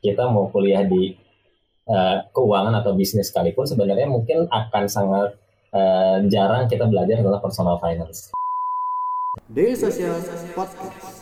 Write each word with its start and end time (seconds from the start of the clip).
kita 0.00 0.32
mau 0.32 0.48
kuliah 0.48 0.82
di 0.82 1.12
uh, 1.88 2.24
keuangan 2.32 2.80
atau 2.80 2.96
bisnis 2.96 3.28
sekalipun 3.28 3.68
sebenarnya 3.68 4.08
mungkin 4.08 4.48
akan 4.48 4.84
sangat 4.88 5.36
uh, 5.76 6.24
jarang 6.32 6.66
kita 6.66 6.88
belajar 6.88 7.20
tentang 7.20 7.44
personal 7.44 7.76
finance. 7.76 8.32
Daily 9.52 9.76
Social 9.76 10.16
Podcast. 10.56 11.20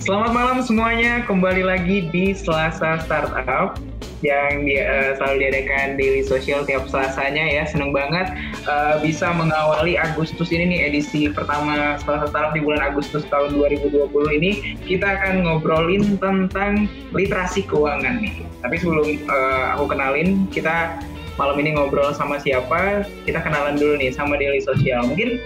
Selamat 0.00 0.32
malam 0.32 0.58
semuanya, 0.64 1.22
kembali 1.28 1.62
lagi 1.62 2.08
di 2.08 2.32
Selasa 2.32 2.98
Startup 3.04 3.76
yang 4.20 4.68
dia, 4.68 4.84
uh, 4.84 5.10
selalu 5.16 5.48
diadakan 5.48 5.96
Daily 5.96 6.22
Social 6.24 6.64
tiap 6.68 6.88
Selasanya 6.88 7.44
ya. 7.48 7.62
Seneng 7.64 7.92
banget 7.96 8.32
uh, 8.68 9.00
bisa 9.00 9.32
mengawali 9.32 9.96
Agustus 9.96 10.52
ini 10.52 10.76
nih 10.76 10.80
edisi 10.92 11.32
pertama 11.32 11.96
Selasa 12.00 12.28
Startup 12.28 12.52
di 12.52 12.60
bulan 12.60 12.92
Agustus 12.92 13.24
tahun 13.32 13.56
2020 13.56 14.12
ini. 14.36 14.76
Kita 14.84 15.20
akan 15.20 15.48
ngobrolin 15.48 16.20
tentang 16.20 16.88
literasi 17.16 17.64
keuangan 17.64 18.20
nih. 18.20 18.44
Tapi 18.60 18.76
sebelum 18.76 19.08
uh, 19.28 19.76
aku 19.76 19.96
kenalin, 19.96 20.44
kita 20.52 21.00
malam 21.40 21.56
ini 21.56 21.72
ngobrol 21.72 22.12
sama 22.12 22.36
siapa, 22.36 23.08
kita 23.24 23.40
kenalan 23.40 23.80
dulu 23.80 23.96
nih 23.96 24.12
sama 24.12 24.36
Daily 24.36 24.60
Social. 24.60 25.08
Mungkin 25.08 25.40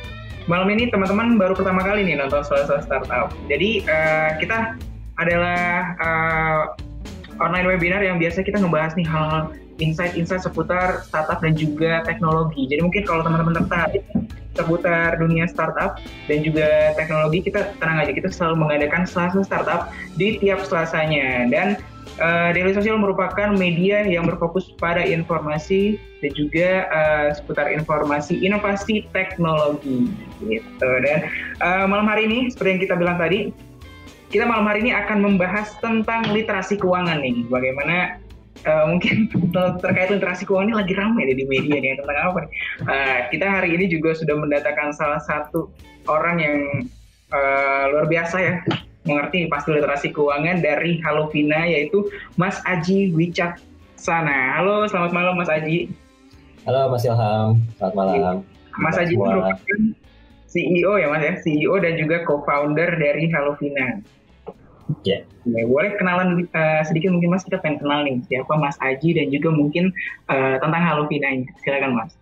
malam 0.50 0.66
ini 0.74 0.90
teman-teman 0.90 1.38
baru 1.38 1.54
pertama 1.54 1.86
kali 1.86 2.02
nih 2.02 2.18
nonton 2.18 2.42
Selasa 2.42 2.82
Startup. 2.82 3.30
Jadi 3.46 3.86
uh, 3.86 4.34
kita 4.42 4.74
adalah 5.14 5.94
uh, 6.02 6.62
online 7.42 7.66
webinar 7.66 8.02
yang 8.02 8.20
biasa 8.20 8.42
kita 8.42 8.60
ngebahas 8.60 8.94
nih 8.98 9.06
hal-hal 9.06 9.54
insight-insight 9.82 10.42
seputar 10.46 11.02
startup 11.06 11.42
dan 11.42 11.58
juga 11.58 12.06
teknologi. 12.06 12.70
Jadi 12.70 12.80
mungkin 12.82 13.02
kalau 13.02 13.26
teman-teman 13.26 13.64
tertarik 13.64 14.06
seputar 14.54 15.18
dunia 15.18 15.50
startup 15.50 15.98
dan 16.30 16.46
juga 16.46 16.94
teknologi 16.94 17.42
kita 17.42 17.74
tenang 17.82 18.06
aja 18.06 18.12
kita 18.14 18.30
selalu 18.30 18.62
mengadakan 18.66 19.02
Selasa 19.02 19.42
Startup 19.42 19.90
di 20.14 20.38
tiap 20.38 20.62
Selasanya 20.62 21.50
dan 21.50 21.74
uh, 22.22 22.54
Daily 22.54 22.70
Social 22.72 22.98
merupakan 23.02 23.50
media 23.54 24.06
yang 24.06 24.30
berfokus 24.30 24.70
pada 24.78 25.02
informasi 25.02 25.98
dan 26.22 26.30
juga 26.38 26.86
uh, 26.88 27.28
seputar 27.34 27.68
informasi 27.74 28.38
inovasi 28.40 29.04
teknologi 29.10 30.14
gitu 30.46 30.90
dan 31.02 31.26
uh, 31.58 31.84
malam 31.90 32.06
hari 32.06 32.30
ini 32.30 32.48
seperti 32.54 32.78
yang 32.78 32.82
kita 32.86 32.94
bilang 32.94 33.18
tadi 33.18 33.50
kita 34.34 34.50
malam 34.50 34.66
hari 34.66 34.82
ini 34.82 34.90
akan 34.90 35.22
membahas 35.22 35.78
tentang 35.78 36.26
literasi 36.34 36.74
keuangan 36.74 37.22
nih 37.22 37.46
bagaimana 37.46 38.18
uh, 38.66 38.90
mungkin 38.90 39.30
terkait 39.86 40.10
literasi 40.10 40.42
keuangan 40.42 40.74
ini 40.74 40.76
lagi 40.82 40.94
ramai 40.98 41.30
di 41.30 41.46
media 41.46 41.78
nih 41.78 41.94
tentang 42.02 42.18
apa 42.18 42.38
nih 42.42 42.50
uh, 42.82 43.18
kita 43.30 43.46
hari 43.46 43.78
ini 43.78 43.86
juga 43.86 44.10
sudah 44.18 44.34
mendatangkan 44.34 44.90
salah 44.90 45.22
satu 45.22 45.70
orang 46.10 46.42
yang 46.42 46.56
uh, 47.30 47.94
luar 47.94 48.10
biasa 48.10 48.36
ya 48.42 48.54
mengerti 49.06 49.46
pasti 49.46 49.70
literasi 49.70 50.10
keuangan 50.10 50.58
dari 50.58 50.98
Halovina 51.06 51.70
yaitu 51.70 52.08
Mas 52.40 52.56
Aji 52.64 53.12
Wicaksana. 53.12 54.58
Halo, 54.58 54.88
selamat 54.88 55.12
malam 55.12 55.36
Mas 55.36 55.52
Aji. 55.52 55.92
Halo 56.64 56.88
Mas 56.88 57.04
Ilham, 57.04 57.60
selamat 57.76 57.94
malam. 57.94 58.36
Mas 58.80 58.96
Aji 58.96 59.12
merupakan 59.12 59.80
CEO 60.48 60.92
ya 60.96 61.06
Mas 61.12 61.22
ya, 61.22 61.36
CEO 61.44 61.76
dan 61.84 62.00
juga 62.00 62.24
co-founder 62.24 62.96
dari 62.96 63.28
Halovina. 63.28 64.00
Ya. 65.04 65.24
Yeah. 65.48 65.64
boleh 65.68 65.96
kenalan 65.96 66.44
uh, 66.52 66.82
sedikit 66.84 67.12
mungkin 67.12 67.32
Mas 67.32 67.44
kita 67.44 67.60
pengen 67.60 67.80
kenal 67.80 68.04
nih 68.04 68.20
siapa 68.28 68.52
Mas 68.56 68.76
Aji 68.84 69.16
dan 69.16 69.32
juga 69.32 69.48
mungkin 69.52 69.92
uh, 70.28 70.56
tentang 70.60 70.82
Halovina 70.82 71.28
ini. 71.32 71.48
Silakan 71.64 71.96
Mas. 71.96 72.12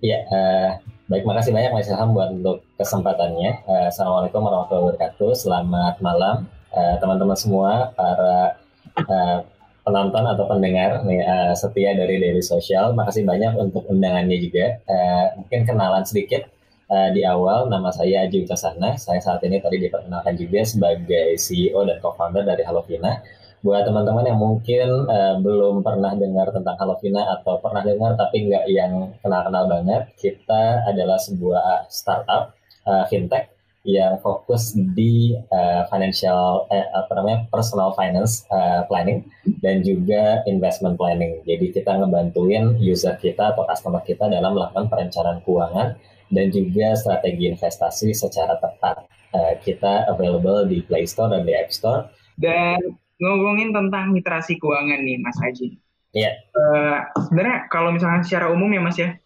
Ya, 0.00 0.22
uh, 0.32 0.80
Baik, 1.10 1.26
makasih 1.26 1.50
banyak 1.50 1.74
Mas 1.74 1.90
Ilham 1.90 2.14
buat 2.14 2.30
untuk 2.30 2.62
kesempatannya. 2.78 3.66
Uh, 3.66 3.90
Assalamualaikum 3.90 4.46
warahmatullahi 4.46 4.94
wabarakatuh. 4.94 5.30
Selamat 5.34 5.98
malam 5.98 6.46
uh, 6.70 6.94
teman-teman 7.02 7.34
semua, 7.34 7.90
para 7.98 8.54
uh, 8.94 9.42
penonton 9.82 10.22
atau 10.22 10.46
pendengar 10.46 11.02
nih, 11.02 11.26
uh, 11.26 11.50
setia 11.58 11.98
dari 11.98 12.22
Daily 12.22 12.38
Social. 12.46 12.94
Makasih 12.94 13.26
banyak 13.26 13.58
untuk 13.58 13.90
undangannya 13.90 14.38
juga. 14.38 14.78
Uh, 14.86 15.42
mungkin 15.42 15.66
kenalan 15.66 16.06
sedikit 16.06 16.46
uh, 16.90 17.08
di 17.14 17.22
awal. 17.22 17.70
Nama 17.70 17.88
saya 17.94 18.26
Aji 18.26 18.44
Ucasana. 18.44 18.98
Saya 18.98 19.22
saat 19.22 19.40
ini 19.46 19.62
tadi 19.62 19.78
diperkenalkan 19.78 20.34
juga 20.34 20.66
sebagai 20.66 21.38
CEO 21.38 21.86
dan 21.86 22.02
co-founder 22.02 22.42
dari 22.42 22.66
Halovina 22.66 23.22
buat 23.60 23.84
teman-teman 23.84 24.24
yang 24.24 24.40
mungkin 24.40 24.88
uh, 25.04 25.36
belum 25.36 25.84
pernah 25.84 26.16
dengar 26.16 26.48
tentang 26.50 26.80
Halovina 26.80 27.28
atau 27.38 27.60
pernah 27.60 27.84
dengar 27.84 28.16
tapi 28.16 28.48
nggak 28.48 28.64
yang 28.72 29.12
kenal-kenal 29.20 29.68
banget, 29.68 30.02
kita 30.16 30.84
adalah 30.88 31.20
sebuah 31.20 31.86
startup 31.92 32.56
uh, 32.88 33.04
fintech 33.06 33.59
yang 33.88 34.20
fokus 34.20 34.76
di 34.76 35.32
uh, 35.48 35.88
financial 35.88 36.68
eh, 36.68 36.84
apa 36.92 37.12
namanya 37.16 37.48
personal 37.48 37.96
finance 37.96 38.44
uh, 38.52 38.84
planning 38.84 39.24
dan 39.64 39.80
juga 39.80 40.44
investment 40.44 41.00
planning. 41.00 41.40
Jadi 41.48 41.72
kita 41.72 41.96
ngebantuin 41.96 42.76
user 42.76 43.16
kita 43.16 43.56
atau 43.56 43.64
customer 43.64 44.04
kita 44.04 44.28
dalam 44.28 44.52
melakukan 44.52 44.92
perencanaan 44.92 45.40
keuangan 45.48 45.96
dan 46.28 46.46
juga 46.52 46.92
strategi 46.92 47.48
investasi 47.48 48.12
secara 48.12 48.60
tepat. 48.60 49.08
Uh, 49.32 49.54
kita 49.64 50.10
available 50.10 50.66
di 50.68 50.84
Play 50.84 51.08
Store 51.08 51.32
dan 51.32 51.48
di 51.48 51.56
App 51.56 51.72
Store. 51.72 52.10
Dan 52.36 52.76
ngomongin 53.16 53.72
tentang 53.72 54.12
literasi 54.12 54.60
keuangan 54.60 55.00
nih 55.00 55.16
Mas 55.24 55.38
Haji. 55.40 55.80
Iya. 56.12 56.30
Yeah. 56.30 56.34
Uh, 56.52 56.98
sebenarnya 57.30 57.58
kalau 57.72 57.94
misalnya 57.94 58.26
secara 58.26 58.52
umum 58.52 58.68
ya 58.68 58.82
Mas 58.82 58.98
ya, 58.98 59.16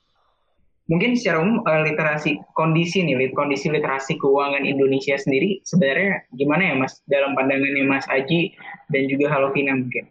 mungkin 0.90 1.16
secara 1.16 1.40
umum 1.40 1.64
uh, 1.64 1.82
literasi 1.84 2.40
kondisi 2.52 3.04
nih, 3.04 3.32
kondisi 3.32 3.72
literasi 3.72 4.20
keuangan 4.20 4.64
Indonesia 4.68 5.16
sendiri 5.16 5.64
sebenarnya 5.64 6.28
gimana 6.36 6.62
ya 6.70 6.74
Mas 6.76 7.00
dalam 7.08 7.32
pandangannya 7.32 7.84
Mas 7.88 8.04
Haji 8.08 8.52
dan 8.92 9.02
juga 9.08 9.32
Halovina 9.32 9.74
mungkin? 9.76 10.04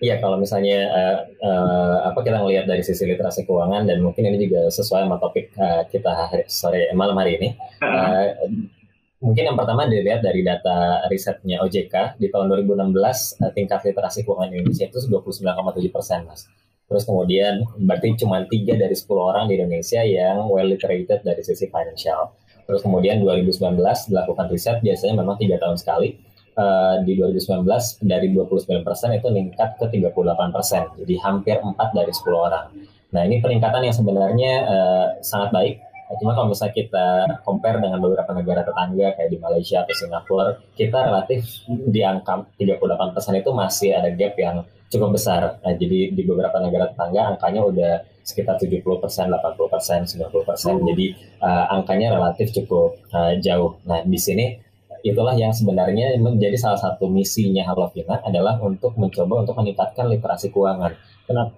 Iya, 0.00 0.16
kalau 0.16 0.40
misalnya 0.40 0.88
uh, 0.88 1.16
uh, 1.44 1.96
apa 2.08 2.24
kita 2.24 2.40
ngelihat 2.40 2.64
dari 2.64 2.80
sisi 2.80 3.04
literasi 3.04 3.44
keuangan 3.44 3.84
dan 3.84 4.00
mungkin 4.00 4.32
ini 4.32 4.48
juga 4.48 4.72
sesuai 4.72 5.04
sama 5.04 5.20
topik 5.20 5.52
uh, 5.60 5.84
kita 5.92 6.08
hari, 6.08 6.48
sore 6.48 6.88
malam 6.96 7.20
hari 7.20 7.36
ini. 7.36 7.48
Uh 7.80 7.84
-huh. 7.84 8.00
uh, 8.48 8.80
Mungkin 9.20 9.52
yang 9.52 9.56
pertama 9.56 9.84
dilihat 9.84 10.24
dari 10.24 10.40
data 10.40 11.04
risetnya 11.12 11.60
OJK 11.60 12.16
di 12.16 12.32
tahun 12.32 12.56
2016 12.64 12.96
eh, 13.44 13.52
tingkat 13.52 13.84
literasi 13.84 14.24
keuangan 14.24 14.48
Indonesia 14.56 14.88
itu 14.88 14.96
29,7 14.96 15.92
persen, 15.92 16.24
mas. 16.24 16.48
Terus 16.90 17.06
kemudian 17.06 17.62
berarti 17.86 18.18
cuma 18.18 18.42
tiga 18.50 18.74
dari 18.74 18.98
10 18.98 19.06
orang 19.14 19.46
di 19.46 19.54
Indonesia 19.62 20.02
yang 20.02 20.50
well 20.50 20.66
literated 20.66 21.22
dari 21.22 21.38
sisi 21.46 21.70
financial. 21.70 22.34
Terus 22.66 22.82
kemudian 22.82 23.22
2019 23.22 23.78
dilakukan 24.10 24.50
riset 24.50 24.82
biasanya 24.82 25.22
memang 25.22 25.38
tiga 25.38 25.62
tahun 25.62 25.78
sekali. 25.78 26.18
Uh, 26.58 26.98
di 27.06 27.14
2019 27.14 27.62
dari 28.04 28.34
29 28.34 28.82
persen 28.82 29.14
itu 29.14 29.30
meningkat 29.30 29.78
ke 29.78 29.86
38 29.86 30.50
persen, 30.50 30.82
jadi 30.98 31.14
hampir 31.22 31.56
4 31.62 31.78
dari 31.94 32.10
10 32.10 32.26
orang. 32.36 32.66
Nah 33.14 33.22
ini 33.22 33.38
peningkatan 33.38 33.86
yang 33.86 33.94
sebenarnya 33.94 34.52
uh, 34.66 35.06
sangat 35.22 35.54
baik 35.54 35.74
Cuma 36.18 36.34
kalau 36.34 36.50
misalnya 36.50 36.74
kita 36.74 37.06
compare 37.46 37.78
dengan 37.78 38.02
beberapa 38.02 38.34
negara 38.34 38.66
tetangga 38.66 39.14
kayak 39.14 39.30
di 39.30 39.38
Malaysia 39.38 39.86
atau 39.86 39.94
Singapura, 39.94 40.58
kita 40.74 40.98
relatif 41.06 41.62
di 41.68 42.00
angka 42.02 42.50
38% 42.58 43.38
itu 43.38 43.50
masih 43.54 43.90
ada 43.94 44.10
gap 44.10 44.34
yang 44.34 44.66
cukup 44.90 45.14
besar. 45.14 45.62
Nah, 45.62 45.74
jadi 45.78 46.10
di 46.10 46.22
beberapa 46.26 46.58
negara 46.58 46.90
tetangga 46.90 47.38
angkanya 47.38 47.62
udah 47.62 47.92
sekitar 48.26 48.58
70%, 48.58 48.82
80%, 48.82 50.18
90%. 50.18 50.18
Hmm. 50.18 50.82
Jadi 50.90 51.06
uh, 51.38 51.64
angkanya 51.78 52.18
relatif 52.18 52.50
cukup 52.50 52.98
uh, 53.14 53.38
jauh. 53.38 53.78
Nah, 53.86 54.02
di 54.02 54.18
sini 54.18 54.58
itulah 55.06 55.32
yang 55.32 55.54
sebenarnya 55.54 56.18
menjadi 56.20 56.58
salah 56.58 56.76
satu 56.76 57.08
misinya 57.08 57.64
Halovina 57.64 58.20
adalah 58.20 58.60
untuk 58.60 58.92
mencoba 58.98 59.46
untuk 59.46 59.56
meningkatkan 59.56 60.10
literasi 60.10 60.50
keuangan. 60.50 60.92
Kenapa? 61.24 61.54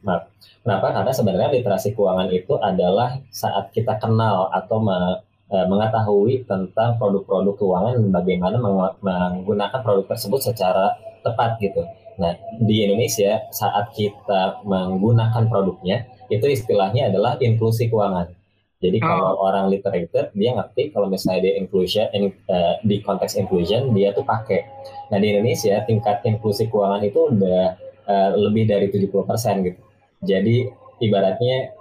Maaf. 0.00 0.32
Kenapa? 0.60 0.92
Karena 0.92 1.12
sebenarnya 1.12 1.50
literasi 1.60 1.96
keuangan 1.96 2.28
itu 2.32 2.56
adalah 2.60 3.20
saat 3.32 3.72
kita 3.72 3.96
kenal 3.96 4.48
atau 4.52 4.80
me, 4.80 5.24
e, 5.48 5.56
mengetahui 5.68 6.44
tentang 6.44 6.96
produk-produk 7.00 7.56
keuangan 7.56 7.94
dan 7.96 8.08
bagaimana 8.12 8.56
menggunakan 9.00 9.80
produk 9.80 10.06
tersebut 10.08 10.40
secara 10.52 10.96
tepat 11.24 11.60
gitu. 11.60 11.84
Nah, 12.20 12.36
di 12.60 12.84
Indonesia 12.84 13.48
saat 13.48 13.96
kita 13.96 14.60
menggunakan 14.68 15.48
produknya 15.48 16.04
itu 16.28 16.44
istilahnya 16.44 17.08
adalah 17.08 17.40
inklusi 17.40 17.88
keuangan. 17.88 18.28
Jadi 18.80 18.96
oh. 19.00 19.04
kalau 19.04 19.32
orang 19.44 19.68
literated 19.68 20.32
dia 20.32 20.56
ngerti 20.56 20.88
kalau 20.92 21.12
misalnya 21.12 21.44
dia 21.44 21.54
inclusion 21.60 22.08
in, 22.16 22.32
uh, 22.48 22.80
di 22.80 23.04
konteks 23.04 23.36
inclusion 23.36 23.92
dia 23.92 24.16
tuh 24.16 24.24
pakai. 24.24 24.64
Nah 25.12 25.20
di 25.20 25.36
Indonesia 25.36 25.84
tingkat 25.84 26.24
inklusi 26.24 26.72
keuangan 26.72 27.04
itu 27.04 27.28
udah 27.28 27.76
uh, 28.08 28.30
lebih 28.40 28.64
dari 28.68 28.88
70% 28.88 29.68
gitu. 29.68 29.80
Jadi 30.20 30.68
ibaratnya 31.00 31.72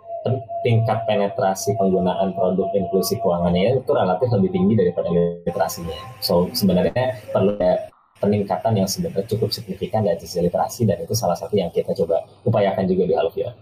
tingkat 0.63 1.07
penetrasi 1.07 1.75
penggunaan 1.80 2.36
produk 2.36 2.68
inklusi 2.75 3.15
keuangannya 3.24 3.80
itu 3.80 3.91
relatif 3.91 4.27
lebih 4.36 4.51
tinggi 4.51 4.74
daripada 4.75 5.09
literasinya. 5.47 5.95
So 6.19 6.51
sebenarnya 6.51 7.24
perlu 7.31 7.56
ya 7.56 7.88
peningkatan 8.19 8.75
yang 8.75 8.88
sebenarnya 8.88 9.27
cukup 9.31 9.50
signifikan 9.56 10.03
dari 10.03 10.19
sisi 10.19 10.44
literasi 10.44 10.83
dan 10.83 11.00
itu 11.00 11.15
salah 11.15 11.39
satu 11.39 11.56
yang 11.56 11.71
kita 11.71 11.95
coba 11.95 12.27
upayakan 12.44 12.83
juga 12.83 13.03
di 13.07 13.15
Halvia. 13.15 13.56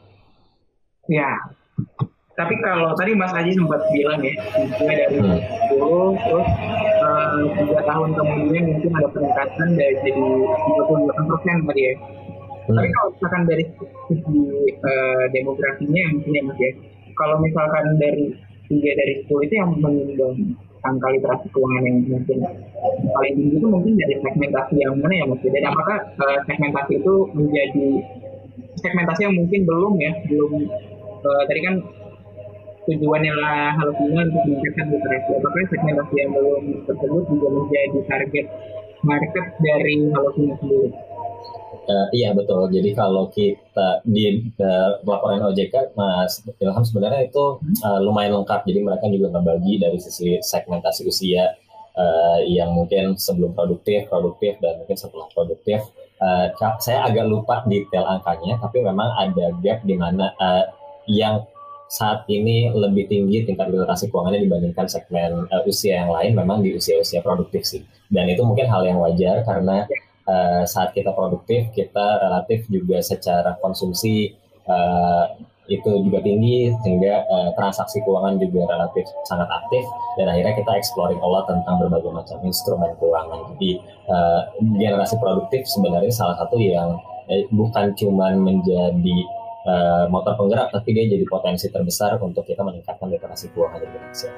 Ya, 1.08 1.30
tapi 2.38 2.54
kalau 2.62 2.94
tadi 2.94 3.18
Mas 3.18 3.34
Haji 3.34 3.58
sempat 3.58 3.82
bilang 3.90 4.22
ya, 4.22 4.34
mulai 4.78 4.96
dari 4.98 5.18
hmm. 5.18 5.40
dulu 5.74 6.14
terus 6.22 6.50
uh, 7.02 7.42
tiga 7.58 7.82
tahun 7.82 8.10
kemudian 8.14 8.64
mungkin 8.78 8.92
ada 8.94 9.10
peningkatan 9.10 9.68
dari 9.74 9.96
jadi 10.06 10.12
38 10.14 11.30
persen 11.34 11.56
tadi 11.66 11.82
ya. 11.82 11.94
Hmm. 12.68 12.76
Tapi 12.76 12.90
kalau 12.92 13.10
misalkan 13.16 13.44
dari 13.48 13.64
segi 14.12 14.44
uh, 14.84 15.26
demografinya 15.32 16.04
mungkin 16.12 16.32
ya 16.36 16.44
Mas 16.44 16.60
ya, 16.60 16.72
kalau 17.16 17.36
misalkan 17.40 17.86
dari 17.96 18.26
tiga 18.68 18.92
dari 19.00 19.14
sepuluh 19.24 19.42
itu 19.48 19.54
yang 19.56 19.72
menyumbang 19.80 20.36
angka 20.84 21.08
literasi 21.16 21.48
keuangan 21.56 21.84
yang 21.88 21.98
mungkin 22.12 22.38
paling 23.16 23.34
tinggi 23.40 23.56
itu 23.56 23.68
mungkin 23.68 23.94
dari 23.96 24.16
segmentasi 24.20 24.76
yang 24.84 24.94
mana 25.00 25.16
ya 25.16 25.26
Mas? 25.32 25.42
Dan 25.48 25.64
apakah 25.64 25.98
uh, 26.20 26.40
segmentasi 26.44 26.94
itu 27.00 27.14
menjadi 27.32 27.88
segmentasi 28.84 29.22
yang 29.24 29.36
mungkin 29.40 29.62
belum 29.64 29.94
ya, 30.04 30.12
belum 30.28 30.52
uh, 31.24 31.44
tadi 31.48 31.62
kan 31.64 31.76
tujuannya 32.88 33.34
lah 33.36 33.76
Halopina 33.76 34.28
untuk 34.28 34.44
meningkatkan 34.48 34.86
literasi. 34.92 35.32
Apakah 35.40 35.64
segmentasi 35.72 36.14
yang 36.20 36.32
belum 36.36 36.64
tersebut 36.88 37.24
juga 37.32 37.48
menjadi 37.52 38.00
target 38.08 38.48
market 39.04 39.46
dari 39.60 39.96
Halopina 40.12 40.56
sendiri? 40.60 40.92
Uh, 41.88 42.08
iya 42.12 42.36
betul. 42.36 42.68
Jadi 42.68 42.92
kalau 42.92 43.32
kita 43.32 44.04
di 44.04 44.52
uh, 44.60 45.00
laporan 45.08 45.40
OJK, 45.40 45.96
Mas 45.96 46.44
Ilham 46.60 46.84
sebenarnya 46.84 47.32
itu 47.32 47.64
uh, 47.64 48.00
lumayan 48.04 48.44
lengkap. 48.44 48.68
Jadi 48.68 48.80
mereka 48.84 49.08
juga 49.08 49.32
membagi 49.32 49.80
dari 49.80 49.96
sisi 49.96 50.36
segmentasi 50.44 51.08
usia 51.08 51.56
uh, 51.96 52.44
yang 52.44 52.76
mungkin 52.76 53.16
sebelum 53.16 53.56
produktif, 53.56 54.12
produktif 54.12 54.60
dan 54.60 54.84
mungkin 54.84 55.00
setelah 55.00 55.32
produktif. 55.32 55.80
Uh, 56.20 56.52
saya 56.84 57.08
agak 57.08 57.24
lupa 57.24 57.64
detail 57.72 58.04
angkanya, 58.04 58.60
tapi 58.60 58.84
memang 58.84 59.08
ada 59.16 59.56
gap 59.64 59.80
di 59.88 59.96
mana 59.96 60.36
uh, 60.44 60.68
yang 61.08 61.48
saat 61.88 62.28
ini 62.28 62.68
lebih 62.76 63.08
tinggi 63.08 63.48
tingkat 63.48 63.72
literasi 63.72 64.12
keuangannya 64.12 64.44
dibandingkan 64.44 64.92
segmen 64.92 65.48
uh, 65.48 65.64
usia 65.64 66.04
yang 66.04 66.12
lain 66.12 66.36
memang 66.36 66.60
di 66.60 66.76
usia-usia 66.76 67.24
produktif 67.24 67.64
sih. 67.64 67.80
Dan 68.12 68.28
itu 68.28 68.44
mungkin 68.44 68.68
hal 68.68 68.84
yang 68.84 69.00
wajar 69.00 69.48
karena 69.48 69.88
uh, 70.28 70.64
saat 70.68 70.92
kita 70.94 71.16
produktif 71.16 71.72
kita 71.74 72.22
relatif 72.22 72.68
juga 72.68 73.00
secara 73.02 73.56
konsumsi 73.64 74.36
uh, 74.68 75.26
itu 75.68 75.92
juga 76.08 76.24
tinggi 76.24 76.72
sehingga 76.84 77.28
uh, 77.28 77.52
transaksi 77.60 78.00
keuangan 78.08 78.40
juga 78.40 78.72
relatif 78.72 79.04
sangat 79.28 79.48
aktif 79.52 79.84
dan 80.16 80.32
akhirnya 80.32 80.56
kita 80.56 80.72
exploring 80.80 81.20
a 81.20 81.40
tentang 81.44 81.76
berbagai 81.84 82.12
macam 82.12 82.38
instrumen 82.48 82.92
keuangan 83.00 83.52
jadi 83.56 83.72
uh, 84.08 84.42
generasi 84.80 85.16
produktif 85.20 85.68
sebenarnya 85.68 86.12
salah 86.12 86.40
satu 86.40 86.56
yang 86.56 86.96
eh, 87.28 87.44
bukan 87.52 87.92
cuman 88.00 88.40
menjadi 88.40 89.18
uh, 89.68 90.06
motor 90.08 90.40
penggerak 90.40 90.72
tapi 90.72 90.96
dia 90.96 91.12
jadi 91.12 91.28
potensi 91.28 91.68
terbesar 91.68 92.16
untuk 92.24 92.48
kita 92.48 92.64
meningkatkan 92.64 93.12
literasi 93.12 93.52
keuangan 93.52 93.84
di 93.84 93.88
Indonesia. 93.92 94.32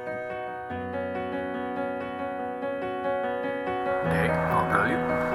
Dek. 4.09 5.28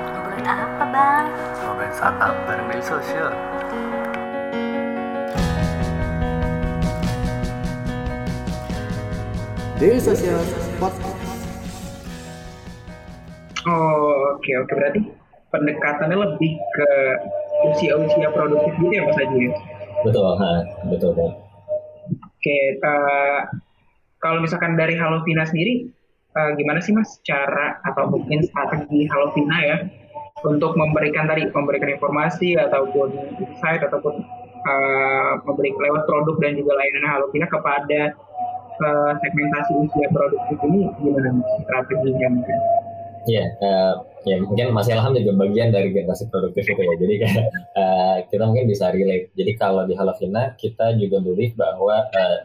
Bang? 0.95 1.27
Ngobrolin 1.67 1.91
startup 1.91 2.39
bareng 2.47 2.71
media 2.71 2.87
sosial. 2.87 3.35
Daily 9.83 9.99
Social 9.99 10.39
Podcast. 10.79 11.19
Oh, 13.67 14.39
oke 14.39 14.39
okay, 14.39 14.55
oke 14.55 14.71
okay. 14.71 14.75
berarti 14.79 15.01
pendekatannya 15.51 16.15
lebih 16.15 16.53
ke 16.79 16.91
usia-usia 17.75 18.31
produktif 18.31 18.79
gitu 18.79 18.95
ya 18.95 19.03
Mas 19.03 19.19
Haji? 19.19 19.51
Betul, 20.07 20.31
ha, 20.39 20.53
betul 20.95 21.11
kan. 21.19 21.31
Oke, 22.07 22.39
okay, 22.39 22.63
uh, 22.87 22.87
eh, 22.87 23.41
kalau 24.23 24.39
misalkan 24.39 24.79
dari 24.79 24.95
Halovina 24.95 25.43
sendiri, 25.43 25.91
uh, 26.39 26.55
gimana 26.55 26.79
sih 26.79 26.95
Mas 26.95 27.19
cara 27.27 27.83
atau 27.83 28.15
mungkin 28.15 28.47
strategi 28.47 29.11
Halovina 29.11 29.59
ya 29.59 29.79
untuk 30.45 30.77
memberikan 30.77 31.25
tadi 31.27 31.49
memberikan 31.49 31.91
informasi 31.97 32.57
ataupun 32.61 33.09
insight 33.41 33.81
ataupun 33.81 34.21
uh, 34.69 35.33
memberi 35.49 35.73
lewat 35.73 36.05
produk 36.05 36.37
dan 36.41 36.57
juga 36.61 36.73
layanan 36.77 37.05
Halovina 37.09 37.47
kepada 37.49 38.01
uh, 38.81 39.13
segmentasi 39.21 39.73
usia 39.81 40.07
produktif 40.13 40.57
ini 40.69 40.89
gimana 41.01 41.31
strateginya 41.65 42.29
mungkin? 42.41 42.59
Iya, 43.25 43.45
uh, 43.65 43.95
ya 44.29 44.37
mungkin 44.45 44.77
Mas 44.77 44.89
Ilham 44.93 45.17
juga 45.17 45.33
bagian 45.49 45.73
dari 45.73 45.97
generasi 45.97 46.29
produktif 46.29 46.69
itu 46.69 46.83
ya. 46.85 46.95
Jadi 47.01 47.15
uh, 47.25 48.17
kita 48.31 48.43
mungkin 48.45 48.69
bisa 48.69 48.93
relate. 48.93 49.33
Jadi 49.33 49.53
kalau 49.57 49.89
di 49.89 49.97
Halovina 49.97 50.53
kita 50.61 50.93
juga 51.01 51.25
believe 51.25 51.57
bahwa 51.57 52.05
uh, 52.13 52.39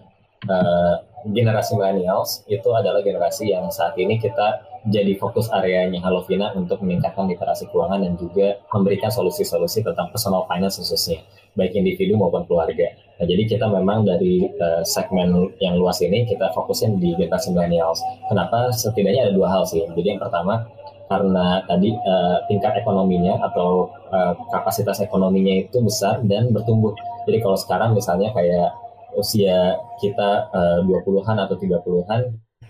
uh, 0.47 0.95
generasi 1.35 1.75
millennials 1.75 2.47
itu 2.47 2.69
adalah 2.71 3.03
generasi 3.03 3.51
yang 3.51 3.67
saat 3.67 3.99
ini 3.99 4.15
kita 4.15 4.63
jadi 4.87 5.19
fokus 5.19 5.51
areanya 5.51 5.99
Halovina 5.99 6.55
untuk 6.55 6.79
meningkatkan 6.79 7.27
literasi 7.27 7.67
keuangan 7.67 7.99
dan 7.99 8.13
juga 8.15 8.63
memberikan 8.71 9.11
solusi-solusi 9.11 9.83
tentang 9.83 10.07
personal 10.07 10.47
finance 10.47 10.79
khususnya, 10.79 11.19
baik 11.59 11.75
individu 11.75 12.15
maupun 12.15 12.47
keluarga. 12.47 12.95
Nah, 13.19 13.27
jadi 13.27 13.43
kita 13.43 13.67
memang 13.67 14.07
dari 14.07 14.47
uh, 14.47 14.79
segmen 14.87 15.51
yang 15.59 15.75
luas 15.75 15.99
ini 15.99 16.23
kita 16.23 16.55
fokusin 16.55 16.95
di 16.95 17.11
generasi 17.19 17.51
millennials. 17.51 17.99
Kenapa? 18.31 18.71
Setidaknya 18.71 19.27
ada 19.27 19.33
dua 19.35 19.51
hal 19.51 19.67
sih. 19.67 19.83
Jadi 19.83 20.15
yang 20.15 20.21
pertama 20.23 20.63
karena 21.11 21.59
tadi 21.67 21.91
uh, 21.91 22.37
tingkat 22.47 22.79
ekonominya 22.79 23.43
atau 23.51 23.91
uh, 24.13 24.37
kapasitas 24.55 25.03
ekonominya 25.03 25.67
itu 25.67 25.83
besar 25.83 26.23
dan 26.23 26.55
bertumbuh. 26.55 26.95
Jadi 27.27 27.43
kalau 27.43 27.57
sekarang 27.59 27.91
misalnya 27.97 28.31
kayak 28.31 28.71
usia 29.17 29.75
kita 29.99 30.47
uh, 30.53 30.79
20-an 30.85 31.37
atau 31.43 31.57
30-an, 31.57 32.21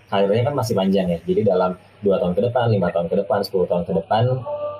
karirnya 0.09 0.49
kan 0.49 0.55
masih 0.57 0.73
panjang 0.73 1.07
ya. 1.13 1.19
Jadi 1.21 1.45
dalam 1.45 1.77
dua 1.99 2.15
tahun 2.19 2.33
ke 2.35 2.41
depan, 2.51 2.71
lima 2.71 2.89
tahun 2.91 3.07
ke 3.11 3.15
depan, 3.25 3.39
10 3.43 3.69
tahun 3.69 3.83
ke 3.83 3.93
depan, 4.03 4.23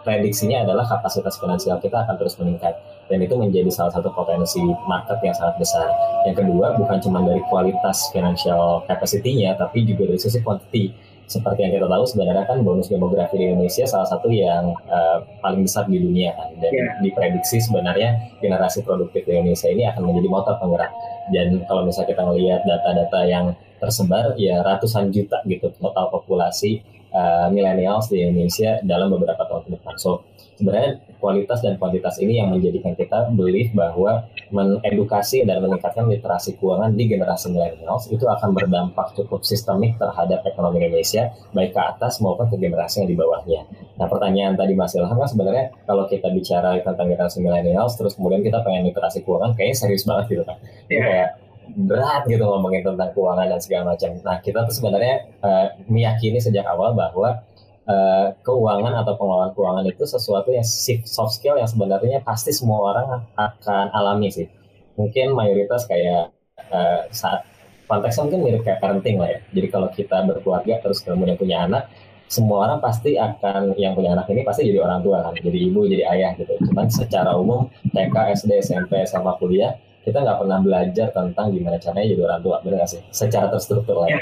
prediksinya 0.03 0.63
adalah 0.63 0.87
kapasitas 0.87 1.35
finansial 1.37 1.77
kita 1.83 2.07
akan 2.07 2.15
terus 2.15 2.39
meningkat 2.39 2.75
dan 3.09 3.19
itu 3.19 3.35
menjadi 3.35 3.67
salah 3.73 3.91
satu 3.91 4.13
potensi 4.13 4.61
market 4.87 5.17
yang 5.25 5.35
sangat 5.35 5.57
besar. 5.59 5.89
Yang 6.29 6.45
kedua, 6.45 6.77
bukan 6.77 6.97
cuma 7.01 7.19
dari 7.25 7.41
kualitas 7.49 8.13
financial 8.13 8.85
capacity-nya, 8.85 9.57
tapi 9.57 9.83
juga 9.83 10.07
dari 10.07 10.19
sisi 10.21 10.39
quantity. 10.39 10.93
Seperti 11.29 11.61
yang 11.61 11.77
kita 11.77 11.85
tahu 11.85 12.09
sebenarnya 12.09 12.41
kan 12.49 12.57
bonus 12.65 12.89
demografi 12.89 13.37
di 13.37 13.53
Indonesia 13.53 13.85
salah 13.85 14.09
satu 14.09 14.33
yang 14.33 14.73
uh, 14.89 15.21
paling 15.45 15.61
besar 15.61 15.85
di 15.85 16.01
dunia 16.01 16.33
kan 16.33 16.49
dan 16.57 16.73
yeah. 16.73 16.97
diprediksi 17.05 17.61
sebenarnya 17.61 18.17
generasi 18.41 18.81
produktif 18.81 19.29
di 19.29 19.37
Indonesia 19.37 19.69
ini 19.69 19.85
akan 19.93 20.09
menjadi 20.09 20.25
motor 20.25 20.57
penggerak. 20.57 20.89
Dan 21.29 21.61
kalau 21.69 21.85
misalnya 21.85 22.17
kita 22.17 22.23
melihat 22.33 22.61
data-data 22.65 23.19
yang 23.29 23.45
tersebar 23.77 24.33
ya 24.41 24.65
ratusan 24.65 25.13
juta 25.13 25.37
gitu 25.45 25.69
total 25.77 26.09
populasi 26.09 26.81
uh, 27.13 27.47
millennials 27.53 28.09
di 28.09 28.21
Indonesia 28.25 28.81
dalam 28.85 29.13
beberapa 29.13 29.45
tahun 29.45 29.67
ke 29.67 29.69
depan. 29.79 29.95
So 29.97 30.25
sebenarnya 30.59 30.99
kualitas 31.23 31.63
dan 31.63 31.79
kuantitas 31.79 32.19
ini 32.19 32.39
yang 32.39 32.51
menjadikan 32.51 32.91
kita 32.91 33.31
believe 33.31 33.71
bahwa 33.71 34.27
mengedukasi 34.51 35.47
dan 35.47 35.63
meningkatkan 35.63 36.07
literasi 36.11 36.59
keuangan 36.59 36.91
di 36.95 37.07
generasi 37.07 37.47
millennials 37.51 38.11
itu 38.11 38.27
akan 38.27 38.51
berdampak 38.51 39.15
cukup 39.15 39.43
sistemik 39.47 39.95
terhadap 39.95 40.43
ekonomi 40.43 40.83
Indonesia 40.83 41.31
baik 41.55 41.71
ke 41.71 41.81
atas 41.81 42.19
maupun 42.19 42.51
ke 42.51 42.59
generasi 42.59 43.03
yang 43.03 43.09
di 43.11 43.15
bawahnya. 43.15 43.61
Nah 43.95 44.07
pertanyaan 44.11 44.59
tadi 44.59 44.75
Mas 44.75 44.95
Ilham 44.95 45.15
kan 45.15 45.29
sebenarnya 45.31 45.65
kalau 45.87 46.07
kita 46.11 46.27
bicara 46.31 46.75
tentang 46.83 47.07
generasi 47.07 47.39
millennials 47.39 47.95
terus 47.95 48.19
kemudian 48.19 48.43
kita 48.43 48.59
pengen 48.63 48.91
literasi 48.91 49.23
keuangan 49.23 49.55
kayaknya 49.55 49.75
serius 49.75 50.03
banget 50.03 50.25
gitu 50.27 50.43
kan. 50.43 50.57
Yeah. 50.91 51.03
Kayak 51.07 51.29
berat 51.75 52.25
gitu 52.25 52.41
ngomongin 52.41 52.81
tentang 52.85 53.09
keuangan 53.13 53.47
dan 53.49 53.59
segala 53.61 53.83
macam. 53.95 54.09
Nah 54.21 54.37
kita 54.41 54.65
tuh 54.65 54.75
sebenarnya 54.75 55.15
uh, 55.43 55.67
meyakini 55.89 56.39
sejak 56.41 56.65
awal 56.65 56.93
bahwa 56.97 57.43
uh, 57.89 58.27
keuangan 58.45 58.93
atau 59.01 59.13
pengelolaan 59.17 59.51
keuangan 59.57 59.85
itu 59.89 60.03
sesuatu 60.05 60.49
yang 60.53 60.65
soft 61.05 61.37
skill 61.37 61.57
yang 61.57 61.69
sebenarnya 61.69 62.21
pasti 62.21 62.53
semua 62.53 62.93
orang 62.93 63.07
akan 63.37 63.85
alami 63.93 64.29
sih. 64.29 64.47
Mungkin 64.95 65.33
mayoritas 65.33 65.89
kayak 65.89 66.33
uh, 66.69 67.07
saat 67.09 67.45
konteksnya 67.89 68.29
mungkin 68.29 68.41
mirip 68.45 68.61
kayak 68.61 68.79
parenting 68.79 69.17
lah 69.17 69.29
ya. 69.33 69.39
Jadi 69.49 69.67
kalau 69.73 69.89
kita 69.89 70.17
berkeluarga 70.29 70.77
terus 70.85 71.01
kemudian 71.01 71.35
punya 71.35 71.65
anak, 71.65 71.89
semua 72.29 72.69
orang 72.69 72.77
pasti 72.77 73.17
akan 73.17 73.73
yang 73.81 73.97
punya 73.97 74.13
anak 74.13 74.29
ini 74.29 74.45
pasti 74.45 74.69
jadi 74.69 74.85
orang 74.85 75.01
tua 75.01 75.25
kan, 75.25 75.33
jadi 75.33 75.59
ibu, 75.65 75.89
jadi 75.89 76.05
ayah 76.13 76.31
gitu. 76.37 76.53
Cuman 76.69 76.85
secara 76.93 77.33
umum 77.33 77.73
TK, 77.89 78.15
SD, 78.37 78.51
SMP, 78.61 79.01
sama 79.09 79.33
kuliah 79.41 79.73
kita 80.03 80.23
nggak 80.23 80.37
pernah 80.39 80.59
belajar 80.63 81.07
tentang 81.11 81.51
gimana 81.51 81.75
caranya 81.77 82.07
jadi 82.07 82.21
orang 82.23 82.41
tua, 82.41 82.55
benar 82.63 82.77
nggak 82.83 82.91
sih? 82.91 83.01
Secara 83.11 83.51
terstruktur 83.51 83.99
lah 83.99 84.07
ya. 84.07 84.19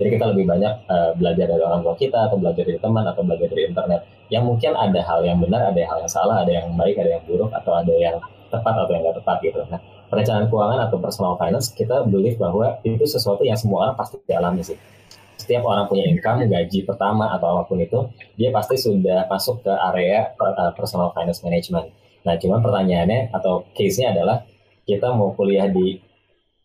Jadi 0.00 0.08
kita 0.08 0.24
lebih 0.32 0.44
banyak 0.48 0.72
uh, 0.88 1.10
belajar 1.16 1.44
dari 1.46 1.62
orang 1.62 1.80
tua 1.84 1.94
kita, 1.96 2.18
atau 2.28 2.36
belajar 2.40 2.62
dari 2.64 2.80
teman, 2.80 3.04
atau 3.04 3.22
belajar 3.22 3.46
dari 3.52 3.62
internet. 3.68 4.00
Yang 4.32 4.44
mungkin 4.46 4.72
ada 4.74 5.00
hal 5.04 5.20
yang 5.26 5.38
benar, 5.38 5.60
ada 5.70 5.82
hal 5.84 5.98
yang 6.00 6.12
salah, 6.12 6.36
ada 6.42 6.52
yang 6.52 6.72
baik, 6.72 6.96
ada 6.96 7.20
yang 7.20 7.24
buruk, 7.28 7.50
atau 7.52 7.72
ada 7.76 7.94
yang 7.94 8.16
tepat 8.50 8.74
atau 8.74 8.92
yang 8.96 9.02
nggak 9.06 9.16
tepat 9.22 9.36
gitu. 9.46 9.60
Nah, 9.70 9.80
perencanaan 10.10 10.46
keuangan 10.50 10.78
atau 10.90 10.96
personal 10.98 11.32
finance 11.38 11.70
kita 11.70 12.02
believe 12.08 12.34
bahwa 12.34 12.82
itu 12.82 13.06
sesuatu 13.06 13.46
yang 13.46 13.54
semua 13.54 13.86
orang 13.86 13.94
pasti 13.94 14.18
dialami 14.26 14.64
sih 14.66 14.78
setiap 15.40 15.64
orang 15.64 15.88
punya 15.88 16.04
income, 16.04 16.44
gaji 16.44 16.84
pertama 16.84 17.32
atau 17.32 17.56
apa 17.56 17.62
pun 17.64 17.80
itu, 17.80 18.12
dia 18.36 18.52
pasti 18.52 18.76
sudah 18.76 19.24
masuk 19.24 19.64
ke 19.64 19.72
area 19.72 20.36
uh, 20.36 20.70
personal 20.76 21.16
finance 21.16 21.40
management. 21.40 21.88
Nah, 22.28 22.36
cuma 22.36 22.60
pertanyaannya 22.60 23.32
atau 23.32 23.64
case-nya 23.72 24.12
adalah 24.12 24.44
kita 24.90 25.14
mau 25.14 25.30
kuliah 25.38 25.70
di 25.70 26.02